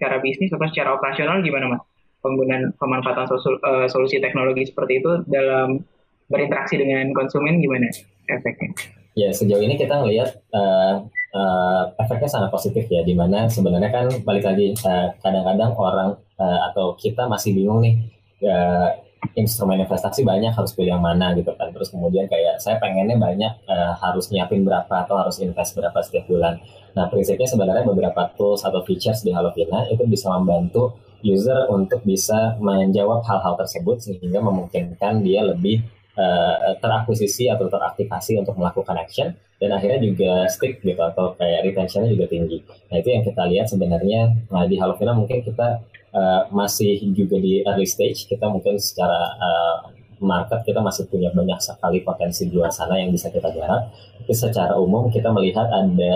secara 0.00 0.24
bisnis 0.24 0.48
atau 0.56 0.64
secara 0.72 0.96
operasional 0.96 1.44
gimana 1.44 1.76
mas? 1.76 1.84
Penggunaan 2.24 2.72
pemanfaatan 2.80 3.28
sosul, 3.28 3.60
uh, 3.60 3.84
solusi 3.92 4.24
teknologi 4.24 4.64
seperti 4.64 5.04
itu 5.04 5.20
dalam 5.28 5.84
berinteraksi 6.28 6.76
dengan 6.76 7.10
konsumen 7.16 7.58
gimana 7.58 7.88
efeknya? 8.28 8.70
Ya 9.18 9.34
sejauh 9.34 9.58
ini 9.58 9.74
kita 9.74 9.98
ngelihat 9.98 10.30
uh, 10.54 11.02
uh, 11.34 11.82
efeknya 11.98 12.30
sangat 12.30 12.50
positif 12.54 12.86
ya, 12.86 13.02
di 13.02 13.18
mana 13.18 13.50
sebenarnya 13.50 13.90
kan 13.90 14.06
balik 14.22 14.46
lagi 14.46 14.76
kadang 14.78 15.18
kadang-kadang 15.18 15.72
orang 15.74 16.10
uh, 16.38 16.60
atau 16.70 16.94
kita 16.94 17.26
masih 17.26 17.56
bingung 17.56 17.82
nih 17.82 17.98
uh, 18.46 18.94
instrumen 19.34 19.82
investasi 19.82 20.22
banyak 20.22 20.54
harus 20.54 20.74
pilih 20.74 20.94
yang 20.94 21.02
mana 21.02 21.34
gitu 21.34 21.50
kan 21.58 21.70
terus 21.74 21.90
kemudian 21.90 22.30
kayak 22.30 22.62
saya 22.62 22.78
pengennya 22.78 23.18
banyak 23.18 23.52
uh, 23.66 23.94
harus 23.98 24.30
nyiapin 24.30 24.62
berapa 24.62 24.90
atau 24.90 25.18
harus 25.18 25.42
invest 25.42 25.74
berapa 25.74 25.98
setiap 26.02 26.30
bulan 26.30 26.58
nah 26.94 27.10
prinsipnya 27.10 27.46
sebenarnya 27.46 27.84
beberapa 27.86 28.30
tools 28.38 28.62
atau 28.62 28.82
features 28.86 29.22
di 29.26 29.34
Halovina 29.34 29.86
itu 29.90 30.06
bisa 30.06 30.30
membantu 30.34 30.94
user 31.22 31.66
untuk 31.70 32.02
bisa 32.06 32.54
menjawab 32.62 33.26
hal-hal 33.26 33.58
tersebut 33.58 33.98
sehingga 33.98 34.38
memungkinkan 34.38 35.22
dia 35.26 35.42
lebih 35.42 35.82
uh, 36.18 36.74
terakuisisi 36.82 37.46
atau 37.46 37.70
teraktivasi 37.70 38.42
untuk 38.42 38.58
melakukan 38.58 38.98
action 38.98 39.30
dan 39.58 39.70
akhirnya 39.74 40.02
juga 40.02 40.32
stick 40.50 40.82
gitu 40.82 40.98
atau 40.98 41.34
kayak 41.38 41.66
retentionnya 41.66 42.10
juga 42.14 42.26
tinggi. 42.30 42.62
Nah 42.90 42.96
itu 42.98 43.08
yang 43.10 43.22
kita 43.26 43.42
lihat 43.46 43.66
sebenarnya 43.70 44.20
nah, 44.50 44.66
di 44.66 44.78
Halovina 44.78 45.14
mungkin 45.14 45.42
kita 45.42 45.82
uh, 46.14 46.42
masih 46.54 46.98
juga 47.14 47.38
di 47.38 47.62
early 47.66 47.86
stage 47.86 48.26
kita 48.26 48.46
mungkin 48.46 48.78
secara 48.78 49.34
uh, 49.38 49.76
market 50.18 50.66
kita 50.66 50.82
masih 50.82 51.06
punya 51.06 51.30
banyak 51.30 51.58
sekali 51.62 52.02
potensi 52.02 52.50
di 52.50 52.54
luar 52.54 52.74
sana 52.74 52.98
yang 52.98 53.14
bisa 53.14 53.30
kita 53.30 53.50
garap. 53.54 53.90
Tapi 54.22 54.34
secara 54.34 54.74
umum 54.78 55.10
kita 55.10 55.30
melihat 55.30 55.70
ada 55.70 56.12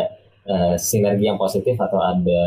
uh, 0.47 0.75
sinergi 0.79 1.31
yang 1.31 1.39
positif 1.39 1.79
atau 1.79 2.03
ada 2.03 2.41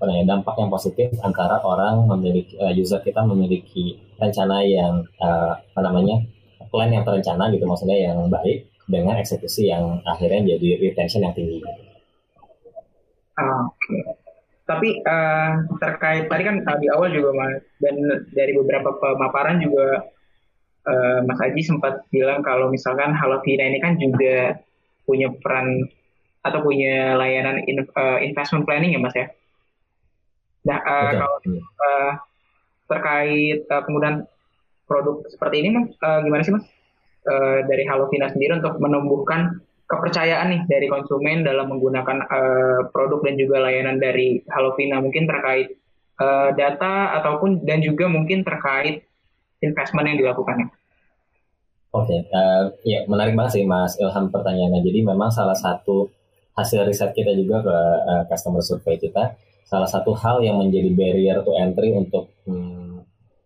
uh, 0.00 0.24
dampak 0.24 0.56
yang 0.60 0.72
positif 0.72 1.12
antara 1.20 1.60
orang 1.64 2.08
memiliki 2.08 2.56
uh, 2.60 2.72
user 2.72 3.00
kita 3.04 3.24
memiliki 3.24 4.00
rencana 4.16 4.64
yang 4.64 5.04
uh, 5.20 5.56
apa 5.56 5.80
namanya 5.84 6.24
plan 6.68 6.92
yang 6.92 7.04
terencana 7.04 7.50
gitu 7.52 7.64
maksudnya 7.64 7.98
yang 8.10 8.28
baik 8.28 8.68
dengan 8.88 9.20
eksekusi 9.20 9.68
yang 9.68 10.00
akhirnya 10.08 10.56
jadi 10.56 10.68
retention 10.80 11.24
yang 11.28 11.36
tinggi. 11.36 11.60
Oke. 11.60 11.76
Okay. 13.36 14.02
Tapi 14.68 15.00
uh, 15.00 15.64
terkait 15.80 16.28
tadi 16.28 16.42
kan 16.44 16.60
di 16.60 16.88
awal 16.92 17.08
juga 17.08 17.32
mas 17.32 17.64
dan 17.80 17.96
dari 18.36 18.52
beberapa 18.52 18.92
pemaparan 19.00 19.64
juga 19.64 20.12
uh, 20.84 21.18
Mas 21.24 21.40
Aji 21.40 21.64
sempat 21.64 22.04
bilang 22.12 22.44
kalau 22.44 22.68
misalkan 22.68 23.16
Halo 23.16 23.40
Vina 23.40 23.64
ini 23.64 23.80
kan 23.80 23.96
juga 23.96 24.60
punya 25.08 25.32
peran 25.40 25.88
atau 26.44 26.60
punya 26.60 27.16
layanan 27.16 27.64
in, 27.64 27.80
uh, 27.96 28.20
investment 28.20 28.68
planning 28.68 28.92
ya 28.92 29.00
mas 29.00 29.16
ya. 29.16 29.32
Nah 30.68 30.78
uh, 30.84 31.10
kalau 31.16 31.38
uh, 31.80 32.12
terkait 32.92 33.64
uh, 33.72 33.82
penggunaan 33.88 34.28
produk 34.88 35.22
seperti 35.28 35.62
ini 35.62 35.68
mas 35.76 35.92
uh, 36.00 36.24
gimana 36.24 36.42
sih 36.42 36.56
mas 36.56 36.66
uh, 37.28 37.62
dari 37.68 37.84
Halovina 37.84 38.32
sendiri 38.32 38.58
untuk 38.58 38.80
menumbuhkan 38.80 39.60
kepercayaan 39.88 40.52
nih 40.52 40.62
dari 40.68 40.86
konsumen 40.88 41.44
dalam 41.44 41.72
menggunakan 41.72 42.18
uh, 42.28 42.80
produk 42.92 43.24
dan 43.24 43.34
juga 43.40 43.60
layanan 43.64 44.00
dari 44.00 44.40
Halovina 44.48 45.00
mungkin 45.00 45.24
terkait 45.24 45.76
uh, 46.20 46.52
data 46.52 47.16
ataupun 47.20 47.64
dan 47.64 47.80
juga 47.80 48.08
mungkin 48.08 48.44
terkait 48.44 49.08
investment 49.64 50.06
yang 50.12 50.18
dilakukannya. 50.20 50.68
Oke, 51.88 52.04
okay, 52.04 52.20
uh, 52.36 52.68
ya 52.84 53.08
menarik 53.08 53.32
banget 53.32 53.58
sih 53.58 53.64
Mas 53.64 53.96
Ilham 53.96 54.28
pertanyaannya. 54.28 54.84
Jadi 54.84 55.08
memang 55.08 55.32
salah 55.32 55.56
satu 55.56 56.12
hasil 56.52 56.84
riset 56.84 57.16
kita 57.16 57.32
juga 57.32 57.64
ke 57.64 57.76
uh, 58.04 58.22
customer 58.28 58.60
survey 58.60 59.00
kita, 59.00 59.40
salah 59.64 59.88
satu 59.88 60.12
hal 60.12 60.44
yang 60.44 60.60
menjadi 60.60 60.92
barrier 60.92 61.40
to 61.40 61.56
entry 61.56 61.96
untuk 61.96 62.28
hmm, 62.44 62.77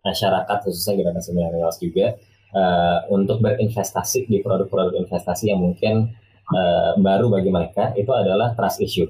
masyarakat 0.02 0.56
khususnya 0.66 0.98
generasi 0.98 1.30
milenials 1.30 1.78
juga 1.78 2.18
uh, 2.54 3.06
untuk 3.10 3.40
berinvestasi 3.40 4.28
di 4.28 4.42
produk-produk 4.42 4.98
investasi 4.98 5.50
yang 5.50 5.62
mungkin 5.62 6.12
uh, 6.52 6.98
baru 6.98 7.30
bagi 7.32 7.50
mereka 7.50 7.94
itu 7.96 8.10
adalah 8.12 8.52
trust 8.58 8.82
issue. 8.82 9.08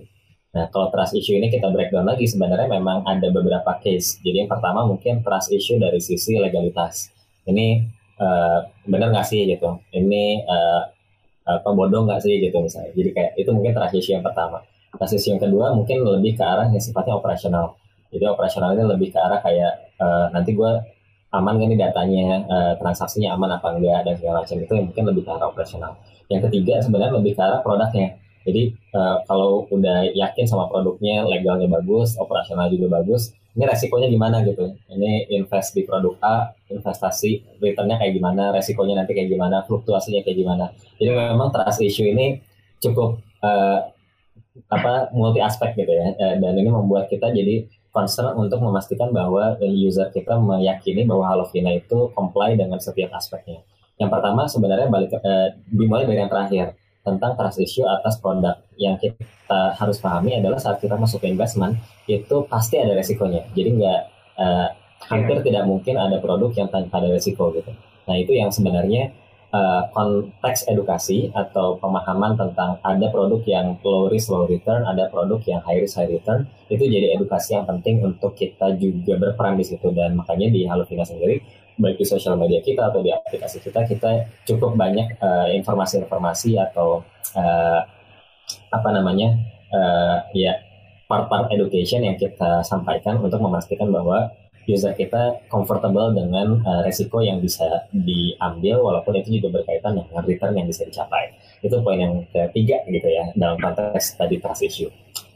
Nah, 0.52 0.68
kalau 0.68 0.92
trust 0.92 1.16
issue 1.16 1.32
ini 1.32 1.48
kita 1.48 1.72
breakdown 1.72 2.04
lagi 2.04 2.28
sebenarnya 2.28 2.68
memang 2.68 3.08
ada 3.08 3.32
beberapa 3.32 3.72
case. 3.80 4.20
Jadi 4.20 4.44
yang 4.44 4.50
pertama 4.52 4.84
mungkin 4.84 5.24
trust 5.24 5.48
issue 5.48 5.80
dari 5.80 5.96
sisi 5.96 6.36
legalitas. 6.36 7.08
Ini 7.48 7.80
uh, 8.20 8.60
benar 8.84 9.16
nggak 9.16 9.26
sih 9.26 9.48
gitu? 9.48 9.80
Ini 9.96 10.44
uh, 10.44 10.82
apa 11.42 11.68
bodoh 11.74 12.04
nggak 12.04 12.20
sih 12.20 12.36
gitu 12.36 12.60
misalnya. 12.60 12.92
Jadi 12.92 13.10
kayak 13.16 13.32
itu 13.40 13.50
mungkin 13.50 13.72
trust 13.72 13.96
issue 13.96 14.12
yang 14.12 14.24
pertama. 14.24 14.60
Trust 14.92 15.16
issue 15.16 15.32
yang 15.32 15.40
kedua 15.40 15.72
mungkin 15.72 16.04
lebih 16.04 16.36
ke 16.36 16.44
arah 16.44 16.68
yang 16.68 16.84
sifatnya 16.84 17.16
operasional. 17.16 17.80
Jadi 18.12 18.28
operasionalnya 18.28 18.84
lebih 18.84 19.08
ke 19.08 19.16
arah 19.16 19.40
kayak 19.40 19.91
uh, 20.02 20.26
nanti 20.34 20.58
gue 20.58 20.72
aman 21.32 21.56
gak 21.56 21.68
nih 21.70 21.78
datanya, 21.80 22.26
uh, 22.50 22.72
transaksinya 22.76 23.32
aman 23.38 23.56
apa 23.56 23.72
enggak 23.72 24.04
dan 24.04 24.14
segala 24.18 24.42
macam 24.42 24.56
itu 24.58 24.72
yang 24.74 24.86
mungkin 24.90 25.04
lebih 25.08 25.22
ke 25.24 25.30
arah 25.30 25.48
operasional. 25.48 25.92
Yang 26.28 26.50
ketiga 26.50 26.74
sebenarnya 26.82 27.14
lebih 27.16 27.32
ke 27.38 27.40
arah 27.40 27.60
produknya. 27.64 28.20
Jadi 28.42 28.74
uh, 28.92 29.22
kalau 29.24 29.70
udah 29.70 30.10
yakin 30.12 30.44
sama 30.50 30.66
produknya, 30.66 31.22
legalnya 31.24 31.70
bagus, 31.70 32.18
operasional 32.18 32.66
juga 32.74 32.98
bagus, 32.98 33.30
ini 33.54 33.64
resikonya 33.68 34.10
gimana 34.10 34.42
gitu? 34.42 34.74
Ini 34.90 35.30
invest 35.30 35.78
di 35.78 35.86
produk 35.86 36.18
A, 36.20 36.50
investasi 36.72 37.62
returnnya 37.62 38.02
kayak 38.02 38.18
gimana, 38.18 38.50
resikonya 38.50 38.98
nanti 38.98 39.14
kayak 39.14 39.30
gimana, 39.30 39.62
fluktuasinya 39.64 40.26
kayak 40.26 40.36
gimana. 40.42 40.74
Jadi 40.98 41.08
memang 41.14 41.54
trust 41.54 41.80
issue 41.86 42.08
ini 42.08 42.42
cukup 42.82 43.22
uh, 43.46 43.78
apa 44.68 45.14
multi 45.16 45.40
aspek 45.40 45.78
gitu 45.78 45.92
ya, 45.92 46.12
dan 46.18 46.52
ini 46.58 46.68
membuat 46.68 47.08
kita 47.08 47.32
jadi 47.32 47.64
concern 47.92 48.32
untuk 48.40 48.58
memastikan 48.64 49.12
bahwa 49.12 49.60
user 49.60 50.08
kita 50.08 50.40
meyakini 50.40 51.04
bahwa 51.04 51.28
Halovina 51.28 51.76
itu 51.76 52.08
comply 52.16 52.56
dengan 52.56 52.80
setiap 52.80 53.12
aspeknya. 53.12 53.60
Yang 54.00 54.10
pertama 54.18 54.48
sebenarnya 54.48 54.88
balik 54.88 55.12
eh, 55.20 55.60
dimulai 55.68 56.08
dari 56.08 56.24
yang 56.24 56.32
terakhir 56.32 56.74
tentang 57.04 57.36
trust 57.36 57.60
issue 57.60 57.84
atas 57.84 58.16
produk 58.18 58.56
yang 58.80 58.96
kita 58.96 59.76
harus 59.76 60.00
pahami 60.00 60.38
adalah 60.38 60.56
saat 60.56 60.80
kita 60.80 60.96
masuk 60.96 61.20
ke 61.20 61.28
investment 61.28 61.76
itu 62.08 62.48
pasti 62.48 62.80
ada 62.80 62.96
resikonya. 62.96 63.44
Jadi 63.52 63.68
nggak 63.76 64.00
eh, 64.40 64.68
hampir 65.12 65.36
yeah. 65.38 65.44
tidak 65.44 65.64
mungkin 65.68 65.94
ada 66.00 66.16
produk 66.18 66.50
yang 66.56 66.72
tanpa 66.72 67.04
ada 67.04 67.12
resiko 67.12 67.52
gitu. 67.52 67.70
Nah 68.08 68.16
itu 68.16 68.32
yang 68.32 68.48
sebenarnya 68.48 69.12
uh, 69.52 69.86
konteks 69.92 70.66
edukasi 70.66 71.30
atau 71.36 71.78
pemahaman 71.78 72.34
tentang 72.34 72.80
ada 72.82 73.06
produk 73.12 73.40
yang 73.46 73.78
low 73.84 74.08
risk 74.08 74.32
low 74.32 74.48
return, 74.48 74.82
ada 74.88 75.06
produk 75.12 75.38
yang 75.46 75.60
high 75.62 75.78
risk 75.78 76.00
high 76.00 76.08
return, 76.08 76.48
itu 76.72 76.82
jadi 76.88 77.14
edukasi 77.14 77.54
yang 77.54 77.68
penting 77.68 78.02
untuk 78.02 78.34
kita 78.34 78.74
juga 78.80 79.20
berperan 79.20 79.60
di 79.60 79.64
situ. 79.68 79.92
Dan 79.92 80.16
makanya 80.16 80.48
di 80.50 80.64
Halovina 80.64 81.04
sendiri 81.04 81.62
baik 81.78 81.96
di 81.96 82.04
sosial 82.04 82.36
media 82.36 82.60
kita 82.60 82.92
atau 82.92 83.00
di 83.00 83.08
aplikasi 83.08 83.64
kita 83.64 83.88
kita 83.88 84.28
cukup 84.44 84.76
banyak 84.76 85.16
informasi 85.16 86.04
informasi-informasi 86.04 86.50
atau 86.60 87.00
uh, 87.32 87.80
apa 88.68 88.88
namanya 88.92 89.40
uh, 89.72 90.28
ya 90.36 90.52
part-part 91.08 91.52
education 91.52 92.04
yang 92.04 92.16
kita 92.16 92.64
sampaikan 92.64 93.20
untuk 93.20 93.40
memastikan 93.40 93.88
bahwa 93.92 94.32
user 94.66 94.94
kita 94.94 95.42
comfortable 95.50 96.14
dengan 96.14 96.62
uh, 96.62 96.80
resiko 96.86 97.18
yang 97.18 97.42
bisa 97.42 97.86
diambil 97.90 98.82
walaupun 98.82 99.18
itu 99.18 99.42
juga 99.42 99.62
berkaitan 99.62 99.98
dengan 99.98 100.22
return 100.22 100.54
yang 100.54 100.66
bisa 100.70 100.86
dicapai. 100.86 101.34
Itu 101.62 101.82
poin 101.82 101.98
yang 101.98 102.14
ketiga 102.30 102.82
gitu 102.86 103.08
ya 103.08 103.30
dalam 103.34 103.58
konteks 103.58 104.18
tadi 104.18 104.38
trust 104.38 104.62
issue. 104.62 104.90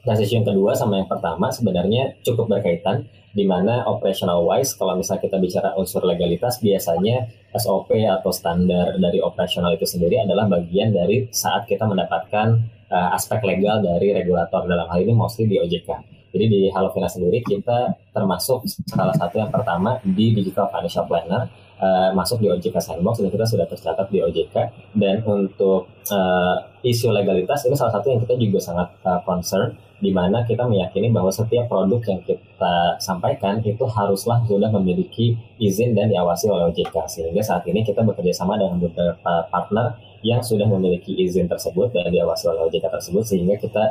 Trust 0.06 0.22
issue 0.22 0.38
yang 0.38 0.46
kedua 0.46 0.78
sama 0.78 1.02
yang 1.02 1.10
pertama 1.10 1.50
sebenarnya 1.50 2.14
cukup 2.22 2.58
berkaitan 2.58 3.06
di 3.36 3.44
mana 3.44 3.84
operational 3.84 4.48
wise 4.48 4.72
kalau 4.72 4.96
misalnya 4.96 5.28
kita 5.28 5.36
bicara 5.36 5.68
unsur 5.76 6.00
legalitas 6.08 6.56
biasanya 6.64 7.28
SOP 7.52 7.92
atau 7.92 8.32
standar 8.32 8.96
dari 8.96 9.20
operasional 9.20 9.76
itu 9.76 9.84
sendiri 9.84 10.24
adalah 10.24 10.48
bagian 10.48 10.88
dari 10.88 11.28
saat 11.28 11.68
kita 11.68 11.84
mendapatkan 11.84 12.56
uh, 12.88 13.12
aspek 13.12 13.44
legal 13.44 13.84
dari 13.84 14.16
regulator 14.16 14.64
dalam 14.64 14.88
hal 14.88 15.04
ini 15.04 15.12
mostly 15.12 15.44
di 15.44 15.60
OJK. 15.60 16.16
Jadi 16.36 16.52
di 16.52 16.60
Halovina 16.68 17.08
sendiri 17.08 17.40
kita 17.40 17.96
termasuk 18.12 18.68
salah 18.84 19.16
satu 19.16 19.40
yang 19.40 19.48
pertama 19.48 19.96
di 20.04 20.36
Digital 20.36 20.68
Financial 20.68 21.08
Planner 21.08 21.48
uh, 21.80 22.10
masuk 22.12 22.44
di 22.44 22.52
OJK 22.52 22.76
Sandbox 22.76 23.24
dan 23.24 23.32
kita 23.32 23.48
sudah 23.48 23.66
tercatat 23.68 24.06
di 24.12 24.20
OJK 24.20 24.54
dan 24.96 25.24
untuk 25.24 25.88
uh, 26.12 26.56
isu 26.84 27.12
legalitas 27.12 27.64
ini 27.64 27.76
salah 27.76 27.96
satu 27.96 28.12
yang 28.12 28.20
kita 28.20 28.34
juga 28.36 28.60
sangat 28.60 28.88
uh, 29.04 29.20
concern 29.24 29.72
di 29.96 30.12
mana 30.12 30.44
kita 30.44 30.68
meyakini 30.68 31.08
bahwa 31.08 31.32
setiap 31.32 31.72
produk 31.72 32.04
yang 32.04 32.20
kita 32.20 33.00
sampaikan 33.00 33.64
itu 33.64 33.80
haruslah 33.88 34.44
sudah 34.44 34.68
memiliki 34.68 35.40
izin 35.56 35.96
dan 35.96 36.12
diawasi 36.12 36.52
oleh 36.52 36.68
OJK 36.68 36.94
sehingga 37.08 37.40
saat 37.40 37.64
ini 37.64 37.80
kita 37.80 38.04
bekerja 38.04 38.44
sama 38.44 38.60
dengan 38.60 38.76
beberapa 38.76 39.48
partner 39.48 39.96
yang 40.26 40.42
sudah 40.42 40.66
memiliki 40.66 41.14
izin 41.14 41.46
tersebut 41.46 41.94
dan 41.94 42.10
diawasi 42.10 42.50
oleh 42.50 42.66
OJK 42.66 42.90
tersebut 42.90 43.22
sehingga 43.22 43.54
kita 43.62 43.84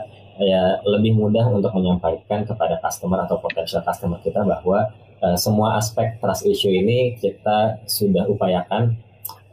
ya 0.44 0.84
lebih 0.84 1.16
mudah 1.16 1.48
untuk 1.48 1.72
menyampaikan 1.72 2.44
kepada 2.44 2.76
customer 2.84 3.24
atau 3.24 3.40
potential 3.40 3.80
customer 3.88 4.20
kita 4.20 4.44
bahwa 4.44 4.92
uh, 5.24 5.38
semua 5.40 5.80
aspek 5.80 6.20
trust 6.20 6.44
issue 6.44 6.76
ini 6.76 7.16
kita 7.16 7.80
sudah 7.88 8.28
upayakan 8.28 9.00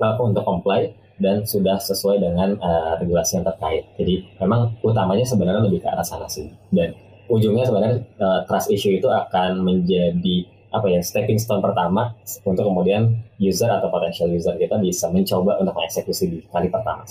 uh, 0.02 0.18
untuk 0.18 0.42
comply 0.42 0.90
dan 1.22 1.46
sudah 1.46 1.78
sesuai 1.78 2.18
dengan 2.18 2.58
uh, 2.58 2.98
regulasi 2.98 3.38
yang 3.38 3.46
terkait. 3.46 3.86
Jadi 3.94 4.26
memang 4.42 4.74
utamanya 4.82 5.22
sebenarnya 5.22 5.62
lebih 5.70 5.86
ke 5.86 5.88
arah 5.88 6.02
sana 6.02 6.26
sih. 6.26 6.50
Dan 6.74 6.98
ujungnya 7.30 7.62
sebenarnya 7.62 8.02
uh, 8.18 8.40
trust 8.50 8.74
issue 8.74 8.98
itu 8.98 9.06
akan 9.06 9.62
menjadi 9.62 10.50
apa 10.72 10.88
ya 10.88 11.00
stepping 11.04 11.36
stone 11.36 11.60
pertama 11.60 12.16
untuk 12.48 12.64
kemudian 12.64 13.20
user 13.36 13.68
atau 13.68 13.92
potential 13.92 14.32
user 14.32 14.56
kita 14.56 14.80
bisa 14.80 15.12
mencoba 15.12 15.60
untuk 15.60 15.76
mengeksekusi 15.76 16.24
di 16.28 16.38
kali 16.48 16.72
pertama. 16.72 17.04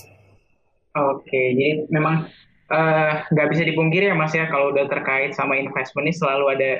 Oke, 0.92 1.56
jadi 1.56 1.88
memang 1.88 2.28
eh, 2.68 3.14
nggak 3.32 3.48
uh, 3.48 3.52
bisa 3.54 3.64
dipungkiri 3.64 4.12
ya 4.12 4.16
mas 4.18 4.36
ya 4.36 4.50
kalau 4.52 4.76
udah 4.76 4.92
terkait 4.92 5.32
sama 5.32 5.56
investment 5.56 6.12
ini 6.12 6.16
selalu 6.18 6.46
ada 6.58 6.72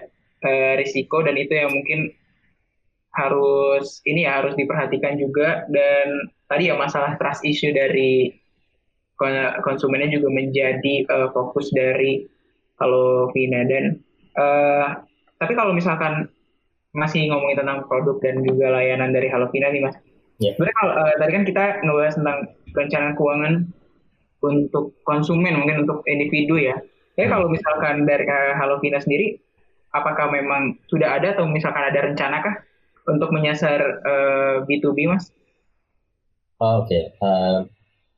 uh, 0.44 0.74
risiko 0.76 1.24
dan 1.24 1.40
itu 1.40 1.54
yang 1.56 1.72
mungkin 1.72 2.12
harus 3.12 4.00
ini 4.08 4.24
ya 4.24 4.44
harus 4.44 4.56
diperhatikan 4.56 5.20
juga 5.20 5.68
dan 5.72 6.32
tadi 6.48 6.72
ya 6.72 6.76
masalah 6.76 7.16
trust 7.20 7.44
issue 7.44 7.72
dari 7.72 8.32
konsumennya 9.62 10.10
juga 10.18 10.34
menjadi 10.34 11.06
uh, 11.08 11.30
fokus 11.30 11.70
dari 11.72 12.26
kalau 12.82 13.30
Vina 13.36 13.62
dan 13.70 14.02
uh, 14.36 15.06
tapi 15.38 15.54
kalau 15.54 15.72
misalkan 15.78 16.26
masih 16.92 17.32
ngomongin 17.32 17.64
tentang 17.64 17.88
produk 17.88 18.20
dan 18.20 18.44
juga 18.44 18.72
layanan 18.76 19.16
dari 19.16 19.32
Halo 19.32 19.48
Vina 19.52 19.72
nih 19.72 19.82
mas. 19.84 19.96
Yeah. 20.44 20.58
Sebenarnya 20.58 20.78
kalau 20.82 20.94
uh, 20.98 21.14
tadi 21.22 21.32
kan 21.32 21.44
kita 21.48 21.64
ngebahas 21.86 22.16
tentang 22.18 22.38
perencanaan 22.76 23.14
keuangan 23.16 23.54
untuk 24.42 24.86
konsumen 25.08 25.54
mungkin 25.56 25.88
untuk 25.88 26.04
individu 26.10 26.58
ya. 26.60 26.76
Tapi 27.16 27.28
hmm. 27.28 27.34
kalau 27.34 27.48
misalkan 27.48 28.04
dari 28.04 28.26
uh, 28.28 28.58
Halo 28.60 28.82
Vina 28.84 29.00
sendiri, 29.00 29.40
apakah 29.96 30.32
memang 30.32 30.82
sudah 30.92 31.16
ada 31.16 31.38
atau 31.38 31.48
misalkan 31.48 31.84
ada 31.88 32.00
rencana 32.12 32.38
kah 32.44 32.56
untuk 33.08 33.32
menyasar 33.32 33.80
uh, 34.04 34.56
B2B 34.68 35.08
mas? 35.08 35.32
Oh, 36.62 36.86
Oke, 36.86 36.94
okay. 36.94 37.04
uh, 37.26 37.66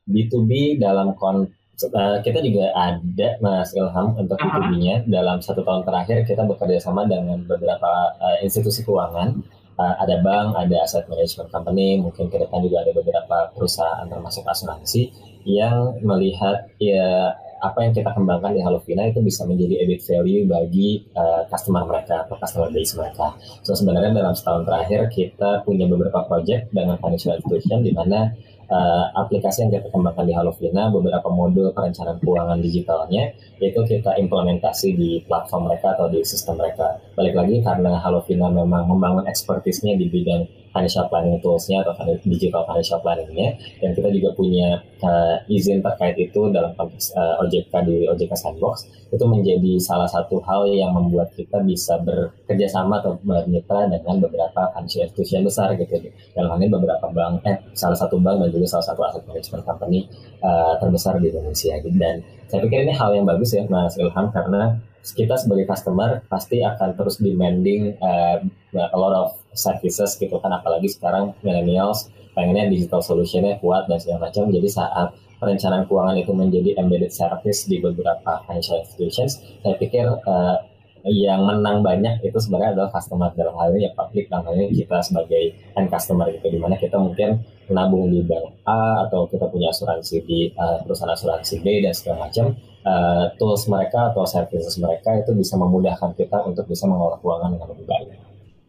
B2B 0.08 0.82
dalam 0.82 1.16
kon 1.16 1.48
uh, 1.82 2.18
kita 2.22 2.38
juga 2.44 2.70
ada 2.76 3.28
Mas 3.42 3.74
Ilham 3.74 4.14
untuk 4.14 4.38
-huh. 4.38 4.46
B2B-nya 4.46 5.06
dalam 5.10 5.42
satu 5.42 5.66
tahun 5.66 5.82
terakhir 5.82 6.26
kita 6.28 6.46
bekerja 6.46 6.78
sama 6.78 7.06
dengan 7.08 7.42
beberapa 7.44 8.14
uh, 8.18 8.38
institusi 8.42 8.86
keuangan 8.86 9.42
uh, 9.78 9.94
ada 9.98 10.22
bank, 10.22 10.54
ada 10.54 10.76
asset 10.82 11.06
management 11.10 11.50
company, 11.50 11.98
mungkin 11.98 12.30
ke 12.30 12.36
depan 12.38 12.62
juga 12.62 12.86
ada 12.86 12.92
beberapa 12.94 13.36
perusahaan 13.54 14.06
termasuk 14.06 14.46
asuransi 14.46 15.10
yang 15.44 15.98
melihat 16.00 16.70
ya 16.80 17.36
apa 17.64 17.78
yang 17.80 17.92
kita 17.96 18.12
kembangkan 18.12 18.52
di 18.52 18.60
Halovina 18.60 19.08
itu 19.08 19.24
bisa 19.24 19.48
menjadi 19.48 19.80
added 19.80 20.00
value 20.04 20.44
bagi 20.44 21.00
uh, 21.16 21.48
customer 21.48 21.88
mereka 21.88 22.28
atau 22.28 22.36
customer 22.36 22.68
base 22.68 22.92
mereka. 23.00 23.26
So 23.64 23.72
sebenarnya 23.72 24.12
dalam 24.12 24.36
setahun 24.36 24.68
terakhir 24.68 25.08
kita 25.08 25.64
punya 25.64 25.88
beberapa 25.88 26.28
project 26.28 26.68
dengan 26.76 27.00
financial 27.00 27.40
institution 27.40 27.80
di 27.80 27.96
mana 27.96 28.36
uh, 28.68 29.04
aplikasi 29.16 29.64
yang 29.64 29.72
kita 29.72 29.88
kembangkan 29.88 30.28
di 30.28 30.34
Halovina, 30.36 30.92
beberapa 30.92 31.28
modul 31.32 31.72
perencanaan 31.72 32.20
keuangan 32.20 32.60
digitalnya 32.60 33.32
itu 33.64 33.80
kita 33.80 34.20
implementasi 34.20 34.88
di 34.92 35.10
platform 35.24 35.72
mereka 35.72 35.96
atau 35.96 36.12
di 36.12 36.20
sistem 36.20 36.60
mereka. 36.60 37.00
Balik 37.16 37.32
lagi 37.32 37.56
karena 37.64 37.96
Halovina 37.96 38.52
memang 38.52 38.84
membangun 38.92 39.24
expertise-nya 39.24 39.96
di 39.96 40.12
bidang 40.12 40.63
financial 40.74 41.06
planning 41.06 41.38
tools-nya 41.38 41.86
atau 41.86 41.94
digital 42.26 42.66
financial 42.66 42.98
planning-nya. 42.98 43.54
Dan 43.78 43.94
kita 43.94 44.10
juga 44.10 44.34
punya 44.34 44.82
uh, 45.00 45.38
izin 45.46 45.78
terkait 45.80 46.18
itu 46.18 46.50
dalam 46.50 46.74
konteks 46.74 47.14
uh, 47.14 47.40
OJK 47.46 47.72
di 47.86 48.10
OJK 48.10 48.34
Sandbox. 48.34 48.90
Itu 49.14 49.30
menjadi 49.30 49.78
salah 49.78 50.10
satu 50.10 50.42
hal 50.42 50.66
yang 50.74 50.90
membuat 50.90 51.30
kita 51.38 51.62
bisa 51.62 52.02
bekerja 52.02 52.66
sama 52.66 52.98
atau 52.98 53.14
bermitra 53.22 53.86
dengan 53.86 54.18
beberapa 54.18 54.74
financial 54.74 55.06
institution 55.06 55.46
besar 55.46 55.70
gitu. 55.78 56.10
Dalam 56.34 56.50
hal 56.50 56.58
ini 56.58 56.68
beberapa 56.74 57.06
bank 57.14 57.46
eh 57.46 57.56
salah 57.78 57.94
satu 57.94 58.18
bank 58.18 58.42
dan 58.42 58.50
juga 58.50 58.66
salah 58.66 58.86
satu 58.90 59.00
asset 59.06 59.22
management 59.30 59.62
company 59.62 60.10
uh, 60.42 60.74
terbesar 60.82 61.22
di 61.22 61.30
Indonesia 61.30 61.78
gitu. 61.78 61.94
dan 61.94 62.24
saya 62.48 62.60
pikir 62.64 62.86
ini 62.86 62.94
hal 62.94 63.10
yang 63.14 63.26
bagus 63.26 63.54
ya 63.54 63.64
Mas 63.70 63.96
Ilham 63.96 64.30
karena 64.34 64.78
kita 65.04 65.36
sebagai 65.36 65.68
customer 65.68 66.24
pasti 66.32 66.64
akan 66.64 66.96
terus 66.96 67.20
demanding 67.20 67.92
uh, 68.00 68.40
a 68.72 68.96
lot 68.96 69.12
of 69.12 69.28
services 69.54 70.18
gitu 70.18 70.36
kan 70.42 70.50
apalagi 70.52 70.90
sekarang 70.90 71.32
millennials 71.40 72.10
pengennya 72.34 72.68
digital 72.68 73.00
solutionnya 73.00 73.56
kuat 73.62 73.86
dan 73.86 73.98
segala 74.02 74.28
macam 74.28 74.50
jadi 74.50 74.68
saat 74.68 75.14
perencanaan 75.38 75.86
keuangan 75.86 76.16
itu 76.18 76.32
menjadi 76.34 76.70
embedded 76.78 77.10
service 77.14 77.66
di 77.70 77.78
beberapa 77.78 78.42
financial 78.46 78.82
institutions 78.82 79.40
saya 79.62 79.74
pikir 79.78 80.06
uh, 80.06 80.56
yang 81.04 81.44
menang 81.44 81.84
banyak 81.84 82.24
itu 82.24 82.38
sebenarnya 82.40 82.80
adalah 82.80 82.90
customer 82.96 83.28
dalam 83.36 83.52
hal 83.60 83.76
ini 83.76 83.86
ya 83.86 83.92
publik 83.92 84.24
dalam 84.32 84.48
hal 84.48 84.56
ini 84.56 84.72
kita 84.72 85.04
sebagai 85.04 85.52
end 85.76 85.88
customer 85.92 86.32
gitu 86.32 86.48
di 86.48 86.56
mana 86.56 86.80
kita 86.80 86.96
mungkin 86.96 87.44
nabung 87.68 88.08
di 88.08 88.24
bank 88.24 88.64
A 88.64 89.04
atau 89.08 89.28
kita 89.28 89.48
punya 89.52 89.68
asuransi 89.68 90.24
di 90.24 90.48
uh, 90.56 90.80
perusahaan 90.80 91.12
asuransi 91.12 91.60
B 91.60 91.84
dan 91.84 91.92
segala 91.92 92.28
macam 92.28 92.56
uh, 92.88 93.28
tools 93.36 93.68
mereka 93.68 94.12
atau 94.12 94.24
services 94.24 94.80
mereka 94.80 95.16
itu 95.20 95.36
bisa 95.36 95.60
memudahkan 95.60 96.16
kita 96.16 96.40
untuk 96.44 96.68
bisa 96.68 96.88
mengelola 96.88 97.20
keuangan 97.20 97.52
dengan 97.52 97.68
lebih 97.72 97.86
baik. 97.88 98.08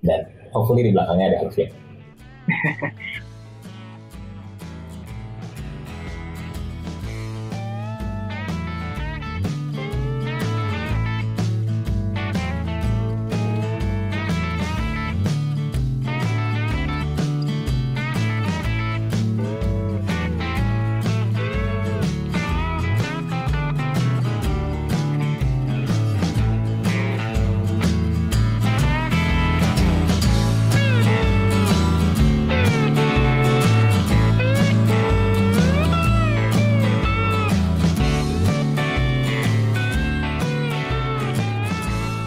Dan 0.04 0.20
hopefully 0.56 0.88
di 0.88 0.96
belakangnya 0.96 1.36
ada 1.36 1.40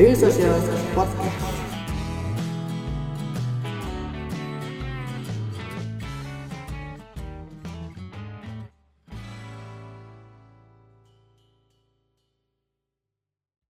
Daily 0.00 0.14
Social 0.14 0.62
Podcast. 0.94 1.39